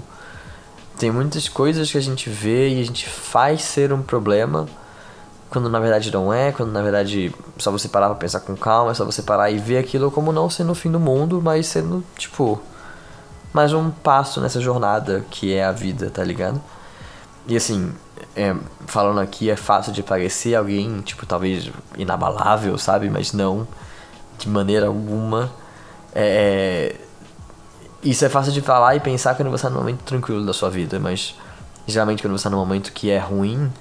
Tem 0.98 1.10
muitas 1.10 1.50
coisas 1.50 1.92
que 1.92 1.98
a 1.98 2.02
gente 2.02 2.30
vê 2.30 2.70
e 2.70 2.82
a 2.82 2.86
gente 2.86 3.10
faz 3.10 3.64
ser 3.64 3.92
um 3.92 4.02
problema. 4.02 4.68
Quando 5.50 5.70
na 5.70 5.80
verdade 5.80 6.12
não 6.14 6.34
é, 6.34 6.52
quando 6.52 6.72
na 6.72 6.82
verdade 6.82 7.34
só 7.58 7.72
você 7.72 7.90
parar 7.90 8.08
pra 8.08 8.16
pensar 8.16 8.40
com 8.42 8.56
calma, 8.56 8.92
é 8.92 8.94
só 8.94 9.04
você 9.04 9.22
parar 9.22 9.50
e 9.52 9.58
ver 9.58 9.80
aquilo 9.80 10.10
como 10.10 10.32
não 10.32 10.50
sendo 10.50 10.72
o 10.72 10.76
fim 10.76 10.90
do 10.90 11.00
mundo, 11.00 11.42
mas 11.44 11.68
sendo, 11.68 12.04
tipo, 12.18 12.62
mais 13.52 13.74
um 13.74 13.90
passo 13.92 14.40
nessa 14.40 14.62
jornada 14.62 15.26
que 15.30 15.54
é 15.54 15.66
a 15.66 15.72
vida, 15.72 16.10
tá 16.10 16.24
ligado? 16.24 16.62
E 17.48 17.56
assim, 17.56 17.92
é, 18.36 18.56
falando 18.86 19.20
aqui 19.20 19.50
é 19.50 19.56
fácil 19.56 19.92
de 19.92 20.04
parecer 20.04 20.56
alguém, 20.56 21.02
tipo, 21.02 21.26
talvez 21.26 21.70
inabalável, 21.98 22.78
sabe? 22.78 23.10
Mas 23.10 23.34
não, 23.34 23.68
de 24.38 24.48
maneira 24.48 24.88
alguma. 24.88 25.52
É, 26.14 26.96
isso 28.04 28.26
é 28.26 28.30
fácil 28.30 28.52
de 28.52 28.62
falar 28.62 28.96
e 28.96 29.00
pensar 29.00 29.36
quando 29.36 29.50
você 29.50 29.68
está 29.68 29.70
num 29.70 29.78
momento 29.78 30.04
tranquilo 30.04 30.46
da 30.46 30.54
sua 30.54 30.70
vida, 30.70 31.00
mas 31.00 31.36
geralmente 31.88 32.22
quando 32.22 32.34
você 32.34 32.48
está 32.48 32.50
num 32.50 32.58
momento 32.58 32.92
que 32.92 33.12
é 33.12 33.20
ruim, 33.20 33.72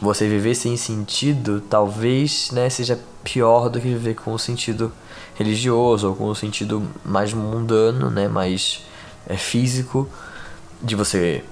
você 0.00 0.28
viver 0.28 0.54
sem 0.54 0.76
sentido 0.76 1.60
talvez 1.62 2.50
né, 2.52 2.68
seja 2.68 2.98
pior 3.24 3.68
do 3.68 3.80
que 3.80 3.88
viver 3.88 4.14
com 4.14 4.32
o 4.32 4.38
sentido 4.38 4.92
religioso 5.34 6.08
ou 6.08 6.14
com 6.14 6.26
o 6.26 6.34
sentido 6.34 6.82
mais 7.04 7.32
mundano, 7.32 8.10
né, 8.10 8.28
mais 8.28 8.84
é, 9.26 9.36
físico, 9.36 10.08
de 10.82 10.94
você 10.94 11.42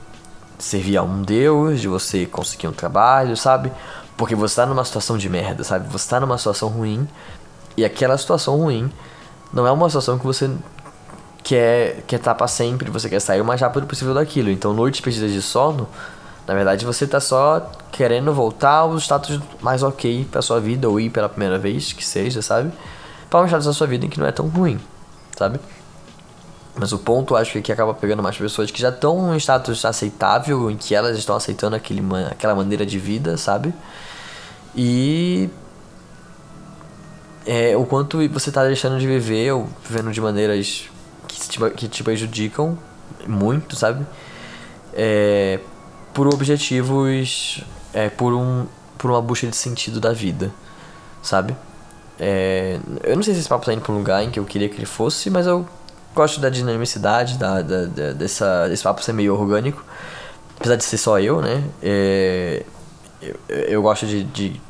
servir 0.58 0.96
a 0.96 1.02
um 1.02 1.22
Deus, 1.22 1.80
de 1.80 1.88
você 1.88 2.26
conseguir 2.26 2.68
um 2.68 2.72
trabalho, 2.72 3.36
sabe? 3.36 3.70
Porque 4.16 4.34
você 4.34 4.56
tá 4.56 4.66
numa 4.66 4.84
situação 4.84 5.18
de 5.18 5.28
merda, 5.28 5.62
sabe? 5.62 5.88
Você 5.88 6.08
tá 6.08 6.20
numa 6.20 6.38
situação 6.38 6.68
ruim 6.68 7.06
e 7.76 7.84
aquela 7.84 8.16
situação 8.16 8.56
ruim 8.56 8.90
não 9.52 9.66
é 9.66 9.72
uma 9.72 9.88
situação 9.88 10.18
que 10.18 10.24
você 10.24 10.50
quer 11.42 12.02
quer 12.06 12.16
estar 12.16 12.32
tá 12.32 12.34
pra 12.34 12.48
sempre, 12.48 12.90
você 12.90 13.08
quer 13.08 13.20
sair 13.20 13.40
o 13.40 13.44
mais 13.44 13.60
rápido 13.60 13.86
possível 13.86 14.14
daquilo. 14.14 14.50
Então, 14.50 14.72
noites 14.72 15.00
perdidas 15.00 15.32
de 15.32 15.42
sono, 15.42 15.88
na 16.46 16.54
verdade, 16.54 16.84
você 16.84 17.06
tá 17.06 17.20
só 17.20 17.70
querendo 17.92 18.32
voltar 18.32 18.78
ao 18.78 18.96
status 18.98 19.40
mais 19.60 19.82
ok 19.82 20.26
pra 20.30 20.40
sua 20.40 20.60
vida 20.60 20.88
ou 20.88 20.98
ir 20.98 21.10
pela 21.10 21.28
primeira 21.28 21.58
vez, 21.58 21.92
que 21.92 22.04
seja, 22.04 22.40
sabe? 22.40 22.72
Pra 23.28 23.40
um 23.40 23.46
status 23.46 23.66
da 23.66 23.72
sua 23.72 23.86
vida 23.86 24.06
em 24.06 24.08
que 24.08 24.18
não 24.18 24.26
é 24.26 24.32
tão 24.32 24.48
ruim, 24.48 24.80
sabe? 25.36 25.60
Mas 26.78 26.92
o 26.92 26.98
ponto, 26.98 27.34
acho 27.34 27.52
que 27.52 27.58
aqui 27.58 27.72
acaba 27.72 27.94
pegando 27.94 28.22
mais 28.22 28.36
pessoas 28.36 28.70
que 28.70 28.80
já 28.80 28.90
estão 28.90 29.34
em 29.34 29.38
status 29.38 29.84
aceitável, 29.84 30.70
em 30.70 30.76
que 30.76 30.94
elas 30.94 31.16
estão 31.16 31.34
aceitando 31.34 31.74
aquele, 31.74 32.02
aquela 32.30 32.54
maneira 32.54 32.84
de 32.84 32.98
vida, 32.98 33.36
sabe? 33.38 33.72
E. 34.76 35.48
É, 37.46 37.76
o 37.76 37.86
quanto 37.86 38.18
você 38.28 38.50
está 38.50 38.64
deixando 38.64 38.98
de 38.98 39.06
viver, 39.06 39.52
ou 39.52 39.68
vivendo 39.88 40.12
de 40.12 40.20
maneiras 40.20 40.84
que 41.28 41.48
te, 41.48 41.70
que 41.70 41.88
te 41.88 42.02
prejudicam 42.02 42.76
muito, 43.26 43.74
sabe? 43.74 44.04
É, 44.92 45.60
por 46.12 46.26
objetivos. 46.26 47.64
É, 47.94 48.10
por, 48.10 48.34
um, 48.34 48.66
por 48.98 49.10
uma 49.10 49.22
busca 49.22 49.46
de 49.46 49.56
sentido 49.56 49.98
da 49.98 50.12
vida, 50.12 50.52
sabe? 51.22 51.56
É, 52.20 52.78
eu 53.02 53.16
não 53.16 53.22
sei 53.22 53.32
se 53.32 53.40
esse 53.40 53.48
papo 53.48 53.64
tá 53.64 53.72
indo 53.72 53.80
pra 53.80 53.92
um 53.92 53.96
lugar 53.96 54.22
em 54.22 54.30
que 54.30 54.38
eu 54.38 54.44
queria 54.44 54.68
que 54.68 54.76
ele 54.76 54.84
fosse, 54.84 55.30
mas 55.30 55.46
eu 55.46 55.66
gosto 56.16 56.40
da 56.40 56.48
dinamicidade, 56.48 57.36
da, 57.36 57.60
da, 57.60 57.84
da, 57.84 58.12
dessa, 58.12 58.66
desse 58.68 58.82
papo 58.82 59.02
ser 59.02 59.12
meio 59.12 59.38
orgânico. 59.38 59.84
Apesar 60.58 60.76
de 60.76 60.84
ser 60.84 60.96
só 60.96 61.20
eu, 61.20 61.42
né? 61.42 61.62
É, 61.82 62.64
eu, 63.20 63.38
eu 63.48 63.82
gosto 63.82 64.06
de, 64.06 64.24
de 64.24 64.60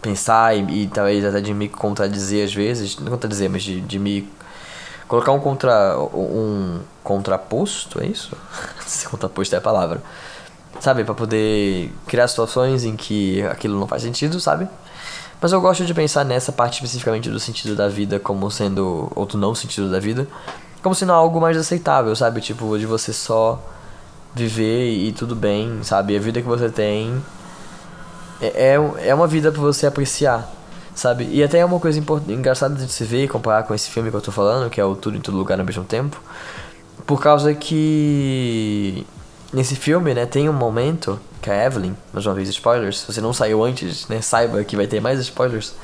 pensar 0.00 0.56
e, 0.56 0.84
e, 0.84 0.86
talvez 0.86 1.24
até 1.24 1.40
de 1.40 1.52
me 1.52 1.68
contradizer 1.68 2.44
às 2.44 2.54
vezes. 2.54 2.96
Não 2.98 3.10
contradizer, 3.10 3.50
mas 3.50 3.64
de, 3.64 3.80
de 3.80 3.98
me 3.98 4.30
colocar 5.08 5.32
um 5.32 5.40
contra 5.40 5.98
um 5.98 6.80
contraposto, 7.02 8.00
é 8.00 8.06
isso? 8.06 8.36
Se 8.86 9.08
contraposto 9.08 9.54
é 9.56 9.58
a 9.58 9.60
palavra. 9.60 10.00
Sabe, 10.80 11.02
para 11.02 11.14
poder 11.14 11.92
criar 12.06 12.28
situações 12.28 12.84
em 12.84 12.94
que 12.94 13.42
aquilo 13.42 13.80
não 13.80 13.88
faz 13.88 14.02
sentido, 14.02 14.38
sabe? 14.38 14.68
Mas 15.40 15.50
eu 15.50 15.60
gosto 15.60 15.84
de 15.84 15.92
pensar 15.92 16.24
nessa 16.24 16.52
parte 16.52 16.74
especificamente 16.74 17.28
do 17.30 17.40
sentido 17.40 17.74
da 17.74 17.88
vida 17.88 18.20
como 18.20 18.48
sendo 18.50 19.10
outro 19.14 19.36
não 19.38 19.54
sentido 19.54 19.90
da 19.90 19.98
vida, 19.98 20.28
como 20.88 20.94
sendo 20.94 21.12
algo 21.12 21.38
mais 21.38 21.54
aceitável, 21.54 22.16
sabe? 22.16 22.40
Tipo, 22.40 22.78
de 22.78 22.86
você 22.86 23.12
só 23.12 23.62
viver 24.34 24.90
e 24.90 25.12
tudo 25.12 25.36
bem, 25.36 25.80
sabe? 25.82 26.16
A 26.16 26.18
vida 26.18 26.40
que 26.40 26.48
você 26.48 26.70
tem 26.70 27.22
é, 28.40 28.72
é, 28.72 29.08
é 29.08 29.14
uma 29.14 29.26
vida 29.26 29.52
pra 29.52 29.60
você 29.60 29.86
apreciar, 29.86 30.50
sabe? 30.94 31.28
E 31.30 31.44
até 31.44 31.58
é 31.58 31.64
uma 31.64 31.78
coisa 31.78 32.02
engraçada 32.28 32.74
de 32.74 32.90
se 32.90 33.04
ver 33.04 33.24
e 33.24 33.28
comparar 33.28 33.64
com 33.64 33.74
esse 33.74 33.90
filme 33.90 34.10
que 34.10 34.16
eu 34.16 34.20
tô 34.22 34.32
falando, 34.32 34.70
que 34.70 34.80
é 34.80 34.84
o 34.84 34.96
Tudo 34.96 35.18
em 35.18 35.20
Todo 35.20 35.36
Lugar 35.36 35.60
ao 35.60 35.66
mesmo 35.66 35.84
tempo. 35.84 36.18
Por 37.06 37.20
causa 37.20 37.52
que 37.52 39.06
nesse 39.52 39.76
filme, 39.76 40.14
né, 40.14 40.24
tem 40.24 40.48
um 40.48 40.54
momento 40.54 41.20
que 41.42 41.50
a 41.50 41.66
Evelyn, 41.66 41.94
mais 42.14 42.24
uma 42.24 42.34
vez 42.34 42.48
spoilers, 42.48 43.00
se 43.00 43.12
você 43.12 43.20
não 43.20 43.34
saiu 43.34 43.62
antes, 43.62 44.08
né, 44.08 44.22
saiba 44.22 44.64
que 44.64 44.74
vai 44.74 44.86
ter 44.86 45.02
mais 45.02 45.20
spoilers 45.20 45.74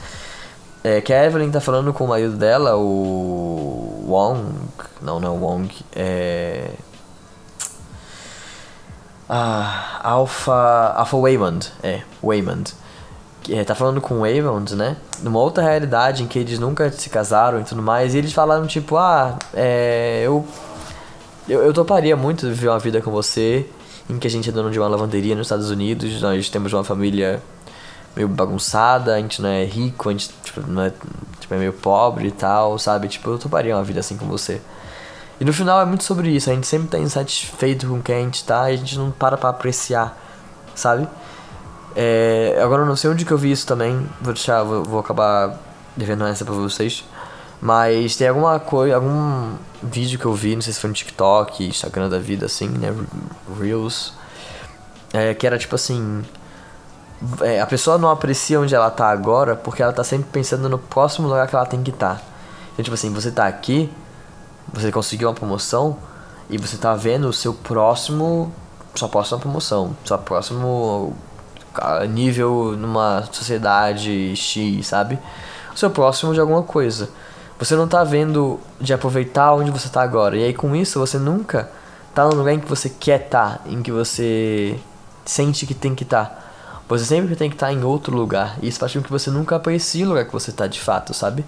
é, 0.84 1.00
que 1.00 1.14
a 1.14 1.24
Evelyn 1.24 1.50
tá 1.50 1.62
falando 1.62 1.94
com 1.94 2.04
o 2.04 2.08
marido 2.08 2.36
dela, 2.36 2.76
o 2.76 4.04
Wong. 4.06 4.54
Não, 5.00 5.18
não 5.18 5.34
é 5.34 5.38
Wong. 5.38 5.74
É. 5.96 6.70
Ah, 9.26 10.00
Alpha. 10.02 10.92
Alpha 10.94 11.16
Waymond. 11.16 11.72
É, 11.82 12.02
Waymond. 12.22 12.74
É, 13.48 13.64
tá 13.64 13.74
falando 13.74 14.02
com 14.02 14.16
o 14.16 14.20
Waymond, 14.20 14.76
né? 14.76 14.98
Numa 15.22 15.38
outra 15.38 15.64
realidade 15.64 16.22
em 16.22 16.26
que 16.26 16.38
eles 16.38 16.58
nunca 16.58 16.90
se 16.92 17.08
casaram 17.08 17.60
e 17.60 17.64
tudo 17.64 17.80
mais. 17.80 18.14
E 18.14 18.18
eles 18.18 18.34
falaram 18.34 18.66
tipo, 18.66 18.98
ah, 18.98 19.38
é. 19.54 20.22
Eu. 20.22 20.46
Eu, 21.48 21.62
eu 21.62 21.72
toparia 21.72 22.16
muito 22.16 22.46
viver 22.46 22.68
uma 22.68 22.78
vida 22.78 23.00
com 23.02 23.10
você, 23.10 23.66
em 24.08 24.18
que 24.18 24.26
a 24.26 24.30
gente 24.30 24.48
é 24.48 24.52
dono 24.52 24.70
de 24.70 24.78
uma 24.78 24.88
lavanderia 24.88 25.34
nos 25.34 25.46
Estados 25.46 25.70
Unidos, 25.70 26.20
nós 26.22 26.48
temos 26.48 26.72
uma 26.72 26.82
família 26.82 27.42
meio 28.14 28.28
bagunçada, 28.28 29.14
a 29.14 29.18
gente 29.18 29.42
não 29.42 29.48
é 29.48 29.64
rico, 29.64 30.08
a 30.08 30.12
gente 30.12 30.30
tipo, 30.42 30.60
não 30.66 30.82
é, 30.82 30.92
tipo, 31.40 31.54
é 31.54 31.58
meio 31.58 31.72
pobre 31.72 32.28
e 32.28 32.32
tal, 32.32 32.78
sabe? 32.78 33.08
Tipo, 33.08 33.30
eu 33.30 33.38
toparia 33.38 33.76
uma 33.76 33.84
vida 33.84 34.00
assim 34.00 34.16
com 34.16 34.26
você. 34.26 34.60
E 35.40 35.44
no 35.44 35.52
final 35.52 35.80
é 35.80 35.84
muito 35.84 36.04
sobre 36.04 36.30
isso, 36.30 36.48
a 36.50 36.54
gente 36.54 36.66
sempre 36.66 36.88
tá 36.88 36.98
insatisfeito 36.98 37.88
com 37.88 38.00
quem 38.00 38.14
a 38.14 38.20
gente 38.20 38.44
tá 38.44 38.70
e 38.70 38.74
a 38.74 38.76
gente 38.76 38.96
não 38.96 39.10
para 39.10 39.36
pra 39.36 39.50
apreciar, 39.50 40.16
sabe? 40.74 41.08
É, 41.96 42.58
agora 42.62 42.82
eu 42.82 42.86
não 42.86 42.96
sei 42.96 43.10
onde 43.10 43.24
que 43.24 43.32
eu 43.32 43.38
vi 43.38 43.50
isso 43.50 43.66
também, 43.66 44.06
vou 44.20 44.32
deixar, 44.32 44.62
vou, 44.62 44.84
vou 44.84 45.00
acabar 45.00 45.58
devendo 45.96 46.24
essa 46.26 46.44
pra 46.44 46.54
vocês. 46.54 47.04
Mas 47.60 48.16
tem 48.16 48.28
alguma 48.28 48.60
coisa, 48.60 48.96
algum 48.96 49.54
vídeo 49.82 50.18
que 50.18 50.26
eu 50.26 50.34
vi, 50.34 50.54
não 50.54 50.60
sei 50.60 50.72
se 50.72 50.80
foi 50.80 50.88
no 50.88 50.94
TikTok, 50.94 51.66
Instagram 51.66 52.10
da 52.10 52.18
vida, 52.18 52.46
assim, 52.46 52.68
né? 52.68 52.94
Reels. 53.58 54.12
É, 55.12 55.32
que 55.32 55.46
era 55.46 55.56
tipo 55.56 55.74
assim. 55.74 56.22
É, 57.40 57.60
a 57.60 57.66
pessoa 57.66 57.96
não 57.96 58.10
aprecia 58.10 58.60
onde 58.60 58.74
ela 58.74 58.90
tá 58.90 59.08
agora 59.08 59.56
porque 59.56 59.82
ela 59.82 59.92
tá 59.92 60.04
sempre 60.04 60.28
pensando 60.30 60.68
no 60.68 60.78
próximo 60.78 61.28
lugar 61.28 61.46
que 61.46 61.54
ela 61.54 61.66
tem 61.66 61.82
que 61.82 61.90
estar. 61.90 62.16
Tá. 62.16 62.22
Então, 62.72 62.84
tipo 62.84 62.94
assim, 62.94 63.12
você 63.12 63.30
tá 63.30 63.46
aqui, 63.46 63.90
você 64.72 64.90
conseguiu 64.90 65.28
uma 65.28 65.34
promoção 65.34 65.96
e 66.50 66.58
você 66.58 66.76
tá 66.76 66.94
vendo 66.94 67.28
o 67.28 67.32
seu 67.32 67.54
próximo. 67.54 68.52
Sua 68.94 69.08
próxima 69.08 69.40
promoção, 69.40 69.96
seu 70.04 70.16
próximo 70.18 71.16
ah, 71.74 72.04
nível 72.06 72.76
numa 72.76 73.24
sociedade 73.32 74.36
X, 74.36 74.86
sabe? 74.86 75.18
O 75.74 75.78
seu 75.78 75.90
próximo 75.90 76.32
de 76.32 76.38
alguma 76.40 76.62
coisa. 76.62 77.08
Você 77.58 77.74
não 77.74 77.88
tá 77.88 78.04
vendo 78.04 78.60
de 78.80 78.92
aproveitar 78.92 79.52
onde 79.54 79.70
você 79.70 79.88
tá 79.88 80.02
agora. 80.02 80.36
E 80.36 80.44
aí 80.44 80.54
com 80.54 80.76
isso 80.76 81.00
você 81.00 81.18
nunca 81.18 81.70
tá 82.14 82.24
no 82.24 82.36
lugar 82.36 82.52
em 82.52 82.60
que 82.60 82.68
você 82.68 82.88
quer 82.88 83.24
estar, 83.24 83.58
tá, 83.58 83.60
em 83.66 83.82
que 83.82 83.90
você 83.90 84.78
sente 85.24 85.66
que 85.66 85.74
tem 85.74 85.94
que 85.94 86.04
estar. 86.04 86.26
Tá. 86.26 86.43
Você 86.88 87.04
sempre 87.04 87.34
tem 87.34 87.48
que 87.48 87.56
estar 87.56 87.72
em 87.72 87.82
outro 87.82 88.14
lugar. 88.14 88.58
E 88.60 88.68
isso 88.68 88.78
faz 88.78 88.92
com 88.92 89.02
que 89.02 89.10
você 89.10 89.30
nunca 89.30 89.56
aprecie 89.56 90.04
o 90.04 90.08
lugar 90.08 90.26
que 90.26 90.32
você 90.32 90.52
tá 90.52 90.66
de 90.66 90.80
fato, 90.80 91.14
sabe? 91.14 91.44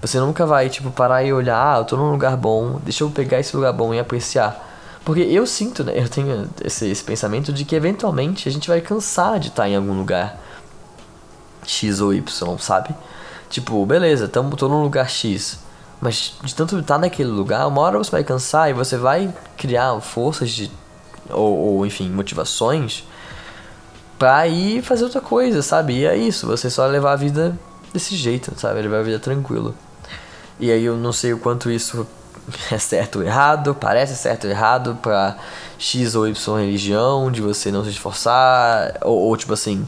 Você 0.00 0.18
nunca 0.18 0.46
vai, 0.46 0.68
tipo, 0.68 0.90
parar 0.90 1.24
e 1.24 1.32
olhar, 1.32 1.74
ah, 1.74 1.78
eu 1.78 1.84
tô 1.84 1.96
num 1.96 2.10
lugar 2.10 2.36
bom, 2.36 2.80
deixa 2.84 3.04
eu 3.04 3.10
pegar 3.10 3.40
esse 3.40 3.54
lugar 3.54 3.72
bom 3.72 3.92
e 3.92 3.98
apreciar. 3.98 4.64
Porque 5.04 5.20
eu 5.20 5.46
sinto, 5.46 5.84
né, 5.84 5.92
eu 5.98 6.08
tenho 6.08 6.48
esse, 6.64 6.88
esse 6.88 7.04
pensamento 7.04 7.52
de 7.52 7.64
que 7.64 7.74
eventualmente 7.74 8.48
a 8.48 8.52
gente 8.52 8.68
vai 8.68 8.80
cansar 8.80 9.38
de 9.38 9.48
estar 9.48 9.68
em 9.68 9.76
algum 9.76 9.96
lugar 9.96 10.38
X 11.66 12.00
ou 12.00 12.14
Y, 12.14 12.58
sabe? 12.58 12.94
Tipo, 13.50 13.84
beleza, 13.84 14.28
tamo, 14.28 14.56
tô 14.56 14.68
num 14.68 14.82
lugar 14.82 15.08
X. 15.10 15.58
Mas 16.00 16.34
de 16.44 16.54
tanto 16.54 16.78
estar 16.78 16.98
naquele 16.98 17.28
lugar, 17.28 17.66
uma 17.66 17.80
hora 17.80 17.98
você 17.98 18.10
vai 18.10 18.22
cansar 18.22 18.70
e 18.70 18.72
você 18.72 18.96
vai 18.96 19.34
criar 19.56 20.00
forças 20.00 20.50
de. 20.50 20.70
Ou, 21.30 21.58
ou 21.58 21.86
enfim, 21.86 22.08
motivações 22.08 23.04
pra 24.18 24.46
ir 24.48 24.82
fazer 24.82 25.04
outra 25.04 25.20
coisa, 25.20 25.62
sabe? 25.62 25.98
E 25.98 26.06
é 26.06 26.16
isso, 26.16 26.46
você 26.46 26.68
só 26.68 26.86
levar 26.86 27.12
a 27.12 27.16
vida 27.16 27.58
desse 27.92 28.16
jeito, 28.16 28.52
sabe? 28.56 28.82
Levar 28.82 28.98
a 28.98 29.02
vida 29.02 29.18
tranquilo. 29.18 29.74
E 30.58 30.70
aí 30.70 30.84
eu 30.84 30.96
não 30.96 31.12
sei 31.12 31.32
o 31.32 31.38
quanto 31.38 31.70
isso 31.70 32.06
é 32.70 32.78
certo 32.78 33.20
ou 33.20 33.24
errado, 33.24 33.74
parece 33.74 34.16
certo 34.16 34.44
ou 34.44 34.50
errado 34.50 34.98
pra 35.00 35.36
X 35.78 36.14
ou 36.14 36.26
Y 36.26 36.56
religião, 36.58 37.30
de 37.30 37.40
você 37.40 37.70
não 37.70 37.84
se 37.84 37.90
esforçar, 37.90 38.98
ou, 39.02 39.18
ou 39.18 39.36
tipo 39.36 39.52
assim, 39.52 39.86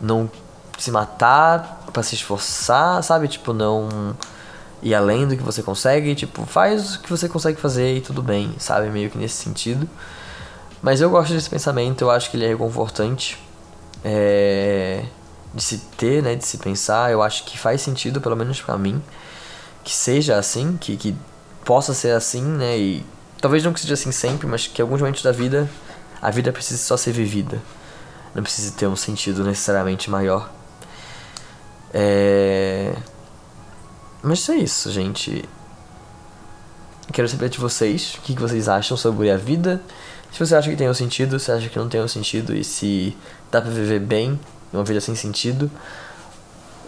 não 0.00 0.30
se 0.78 0.90
matar 0.90 1.84
para 1.92 2.02
se 2.02 2.14
esforçar, 2.14 3.02
sabe? 3.02 3.28
Tipo, 3.28 3.52
não 3.52 4.16
ir 4.82 4.94
além 4.94 5.28
do 5.28 5.36
que 5.36 5.42
você 5.42 5.62
consegue, 5.62 6.14
tipo, 6.14 6.46
faz 6.46 6.96
o 6.96 7.00
que 7.00 7.10
você 7.10 7.28
consegue 7.28 7.60
fazer 7.60 7.96
e 7.96 8.00
tudo 8.00 8.22
bem, 8.22 8.54
sabe? 8.58 8.88
Meio 8.88 9.10
que 9.10 9.18
nesse 9.18 9.34
sentido. 9.34 9.88
Mas 10.82 11.00
eu 11.00 11.10
gosto 11.10 11.34
desse 11.34 11.50
pensamento, 11.50 12.02
eu 12.02 12.10
acho 12.10 12.30
que 12.30 12.36
ele 12.36 12.46
é 12.46 12.48
reconfortante. 12.48 13.38
É, 14.04 15.04
de 15.54 15.62
se 15.62 15.78
ter, 15.96 16.22
né, 16.22 16.34
de 16.34 16.46
se 16.46 16.58
pensar, 16.58 17.10
eu 17.10 17.22
acho 17.22 17.44
que 17.44 17.58
faz 17.58 17.82
sentido, 17.82 18.20
pelo 18.20 18.36
menos 18.36 18.60
para 18.60 18.78
mim, 18.78 19.02
que 19.82 19.92
seja 19.92 20.36
assim, 20.36 20.76
que, 20.76 20.96
que 20.96 21.14
possa 21.64 21.92
ser 21.92 22.12
assim, 22.12 22.42
né, 22.42 22.78
e 22.78 23.04
talvez 23.40 23.64
não 23.64 23.72
que 23.72 23.80
seja 23.80 23.94
assim 23.94 24.12
sempre, 24.12 24.46
mas 24.46 24.66
que 24.66 24.80
em 24.80 24.84
alguns 24.84 25.00
momentos 25.00 25.22
da 25.22 25.32
vida, 25.32 25.68
a 26.22 26.30
vida 26.30 26.52
precise 26.52 26.82
só 26.82 26.96
ser 26.96 27.12
vivida, 27.12 27.60
não 28.34 28.42
precise 28.42 28.72
ter 28.72 28.86
um 28.86 28.96
sentido 28.96 29.42
necessariamente 29.44 30.08
maior. 30.10 30.50
É... 31.92 32.94
Mas 34.22 34.48
é 34.48 34.56
isso, 34.56 34.90
gente. 34.90 35.48
Quero 37.12 37.28
saber 37.28 37.48
de 37.48 37.58
vocês 37.58 38.14
o 38.18 38.20
que 38.20 38.34
vocês 38.34 38.68
acham 38.68 38.96
sobre 38.96 39.30
a 39.30 39.36
vida. 39.36 39.82
Se 40.32 40.38
você 40.38 40.54
acha 40.54 40.70
que 40.70 40.76
tem 40.76 40.88
um 40.88 40.94
sentido, 40.94 41.38
se 41.38 41.50
acha 41.50 41.68
que 41.68 41.78
não 41.78 41.88
tem 41.88 42.00
um 42.00 42.08
sentido 42.08 42.54
e 42.54 42.62
se 42.62 43.16
dá 43.50 43.60
pra 43.60 43.70
viver 43.70 44.00
bem 44.00 44.38
uma 44.72 44.84
vida 44.84 45.00
sem 45.00 45.14
sentido. 45.14 45.70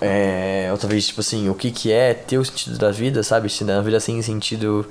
É, 0.01 0.69
ou 0.73 0.79
talvez, 0.79 1.07
tipo 1.07 1.21
assim, 1.21 1.49
o 1.49 1.55
que, 1.55 1.71
que 1.71 1.93
é 1.93 2.13
ter 2.13 2.39
o 2.39 2.45
sentido 2.45 2.79
da 2.79 2.91
vida, 2.91 3.23
sabe? 3.23 3.49
Se 3.49 3.65
na 3.65 3.81
vida 3.81 4.01
sem 4.01 4.21
sentido 4.23 4.87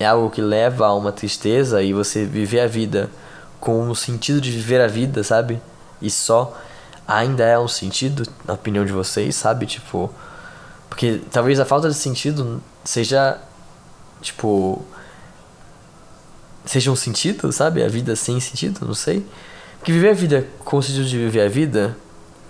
é 0.00 0.06
algo 0.06 0.30
que 0.30 0.40
leva 0.40 0.86
a 0.86 0.94
uma 0.94 1.12
tristeza 1.12 1.82
e 1.82 1.92
você 1.92 2.24
viver 2.24 2.60
a 2.60 2.66
vida 2.66 3.08
com 3.60 3.88
o 3.88 3.94
sentido 3.94 4.40
de 4.40 4.50
viver 4.50 4.80
a 4.80 4.88
vida, 4.88 5.22
sabe? 5.22 5.60
E 6.00 6.10
só 6.10 6.58
ainda 7.06 7.44
é 7.44 7.58
um 7.58 7.68
sentido, 7.68 8.26
na 8.44 8.54
opinião 8.54 8.84
de 8.84 8.92
vocês, 8.92 9.36
sabe? 9.36 9.66
Tipo. 9.66 10.12
Porque 10.88 11.22
talvez 11.30 11.58
a 11.60 11.64
falta 11.64 11.88
de 11.88 11.94
sentido 11.94 12.62
seja. 12.84 13.38
Tipo. 14.20 14.84
Seja 16.72 16.90
um 16.90 16.96
sentido, 16.96 17.52
sabe? 17.52 17.84
A 17.84 17.88
vida 17.88 18.16
sem 18.16 18.40
sentido, 18.40 18.86
não 18.86 18.94
sei. 18.94 19.26
Porque 19.76 19.92
viver 19.92 20.08
a 20.08 20.14
vida 20.14 20.48
com 20.64 20.78
o 20.78 20.82
sentido 20.82 21.04
de 21.04 21.18
viver 21.18 21.42
a 21.42 21.48
vida, 21.50 21.94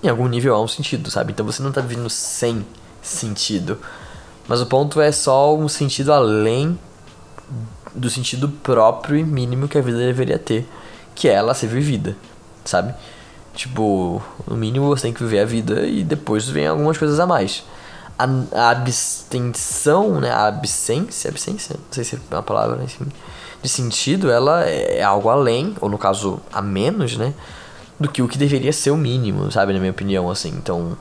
em 0.00 0.08
algum 0.08 0.28
nível 0.28 0.54
há 0.54 0.62
um 0.62 0.68
sentido, 0.68 1.10
sabe? 1.10 1.32
Então 1.32 1.44
você 1.44 1.60
não 1.60 1.72
tá 1.72 1.80
vivendo 1.80 2.08
sem 2.08 2.64
sentido. 3.02 3.80
Mas 4.46 4.60
o 4.60 4.66
ponto 4.66 5.00
é 5.00 5.10
só 5.10 5.56
um 5.56 5.68
sentido 5.68 6.12
além 6.12 6.78
do 7.92 8.08
sentido 8.08 8.48
próprio 8.48 9.16
e 9.16 9.24
mínimo 9.24 9.66
que 9.66 9.76
a 9.76 9.82
vida 9.82 9.98
deveria 9.98 10.38
ter, 10.38 10.68
que 11.16 11.28
é 11.28 11.32
ela 11.32 11.52
ser 11.52 11.66
vivida, 11.66 12.16
sabe? 12.64 12.94
Tipo, 13.56 14.22
no 14.46 14.56
mínimo 14.56 14.86
você 14.86 15.02
tem 15.02 15.12
que 15.12 15.24
viver 15.24 15.40
a 15.40 15.44
vida 15.44 15.84
e 15.84 16.04
depois 16.04 16.48
vem 16.48 16.68
algumas 16.68 16.96
coisas 16.96 17.18
a 17.18 17.26
mais. 17.26 17.64
A, 18.16 18.26
a 18.52 18.70
abstenção, 18.70 20.20
né? 20.20 20.30
A 20.30 20.46
absência, 20.46 21.28
absência, 21.28 21.74
não 21.74 21.92
sei 21.92 22.04
se 22.04 22.14
é 22.14 22.18
uma 22.30 22.40
palavra, 22.40 22.84
enfim, 22.84 23.08
de 23.62 23.68
sentido, 23.68 24.30
ela 24.30 24.64
é 24.64 25.02
algo 25.02 25.28
além, 25.28 25.74
ou 25.80 25.88
no 25.88 25.96
caso, 25.96 26.40
a 26.52 26.60
menos, 26.60 27.16
né? 27.16 27.32
Do 27.98 28.10
que 28.10 28.20
o 28.20 28.28
que 28.28 28.36
deveria 28.36 28.72
ser 28.72 28.90
o 28.90 28.96
mínimo, 28.96 29.50
sabe? 29.52 29.72
Na 29.72 29.78
minha 29.78 29.92
opinião, 29.92 30.28
assim. 30.28 30.48
Então, 30.48 30.96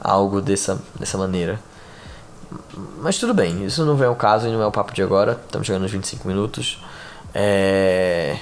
algo 0.00 0.40
dessa, 0.40 0.80
dessa 0.98 1.16
maneira. 1.16 1.60
Mas 3.00 3.18
tudo 3.18 3.32
bem, 3.32 3.64
isso 3.64 3.84
não 3.84 3.96
vem 3.96 4.08
ao 4.08 4.16
caso 4.16 4.48
e 4.48 4.50
não 4.50 4.60
é 4.60 4.66
o 4.66 4.72
papo 4.72 4.92
de 4.92 5.02
agora. 5.02 5.40
Estamos 5.44 5.66
chegando 5.66 5.82
nos 5.82 5.92
25 5.92 6.26
minutos. 6.26 6.82
É. 7.32 8.36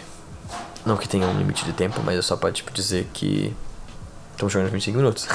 Não 0.85 0.97
que 0.97 1.09
tenha 1.09 1.27
um 1.27 1.37
limite 1.37 1.65
de 1.65 1.73
tempo, 1.75 2.01
mas 2.05 2.17
eu 2.17 2.23
só 2.23 2.37
pode 2.37 2.57
tipo, 2.57 2.73
dizer 2.73 3.09
que 3.13 3.55
estamos 4.33 4.53
jogando 4.53 4.71
25 4.71 4.97
minutos. 4.97 5.29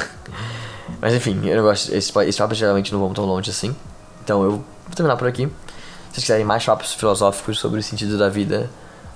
mas 0.99 1.13
enfim, 1.13 1.45
eu 1.45 1.61
gosto. 1.61 1.93
Esses 1.93 2.11
papos 2.11 2.57
geralmente 2.57 2.91
não 2.91 2.99
vão 2.99 3.13
tão 3.13 3.25
longe 3.25 3.51
assim. 3.51 3.75
Então 4.23 4.43
eu 4.43 4.51
vou 4.51 4.95
terminar 4.95 5.15
por 5.15 5.27
aqui. 5.27 5.47
Vocês 6.15 6.23
quiserem 6.23 6.45
mais 6.45 6.63
papos 6.63 6.93
filosóficos 6.93 7.59
sobre 7.59 7.81
o 7.81 7.83
sentido 7.83 8.17
da 8.17 8.29
vida, 8.29 8.69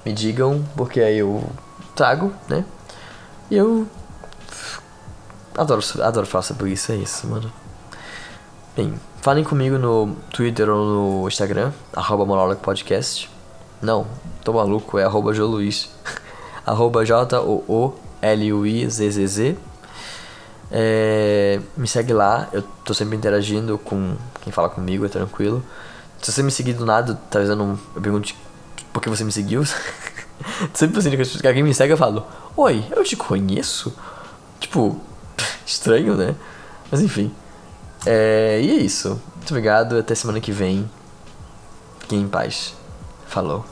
me 0.06 0.12
digam, 0.12 0.62
porque 0.76 1.00
aí 1.00 1.20
eu 1.20 1.42
trago, 1.96 2.34
né? 2.50 2.66
E 3.50 3.56
eu 3.56 3.88
adoro, 5.58 5.82
adoro 6.04 6.28
falar 6.28 6.42
sobre 6.42 6.72
isso, 6.72 6.92
é 6.92 6.98
isso, 6.98 7.26
mano. 7.26 7.50
Bem, 8.76 9.00
falem 9.22 9.46
comigo 9.46 9.78
no 9.78 10.14
Twitter 10.30 10.70
ou 10.70 11.22
no 11.22 11.26
Instagram, 11.26 11.72
arroba 11.94 12.54
Podcast. 12.58 13.30
Não, 13.82 14.06
tô 14.44 14.52
maluco, 14.52 15.00
é 15.00 15.06
arroba 15.06 15.34
Joluiz. 15.34 15.90
arroba 16.68 17.06
J-O-O-L-U-I-Z-Z-Z. 17.06 17.96
É, 20.70 21.62
me 21.78 21.88
segue 21.88 22.12
lá, 22.12 22.50
eu 22.52 22.62
tô 22.84 22.94
sempre 22.94 23.16
interagindo 23.16 23.78
com 23.78 24.18
quem 24.42 24.52
fala 24.52 24.68
comigo, 24.68 25.06
é 25.06 25.08
tranquilo. 25.08 25.64
Se 26.22 26.32
você 26.32 26.44
me 26.44 26.52
seguir 26.52 26.74
do 26.74 26.86
nada, 26.86 27.20
talvez 27.30 27.50
eu 27.50 27.56
não. 27.56 27.80
Eu 27.96 28.02
pergunte 28.02 28.36
por 28.92 29.02
que 29.02 29.10
você 29.10 29.24
me 29.24 29.32
seguiu. 29.32 29.64
sempre 30.74 31.00
assim, 31.00 31.40
que 31.40 31.48
alguém 31.48 31.64
me 31.64 31.74
segue, 31.74 31.94
eu 31.94 31.98
falo: 31.98 32.26
Oi, 32.56 32.86
eu 32.92 33.04
te 33.04 33.16
conheço? 33.16 33.94
Tipo, 34.60 35.00
estranho, 35.66 36.16
né? 36.16 36.36
Mas 36.92 37.02
enfim. 37.02 37.34
É, 38.06 38.60
e 38.62 38.70
é 38.72 38.76
isso. 38.76 39.22
Muito 39.36 39.52
obrigado, 39.52 39.98
até 39.98 40.16
semana 40.16 40.40
que 40.40 40.52
vem. 40.52 40.90
Fiquem 42.00 42.22
em 42.22 42.28
paz. 42.28 42.76
Falou. 43.28 43.66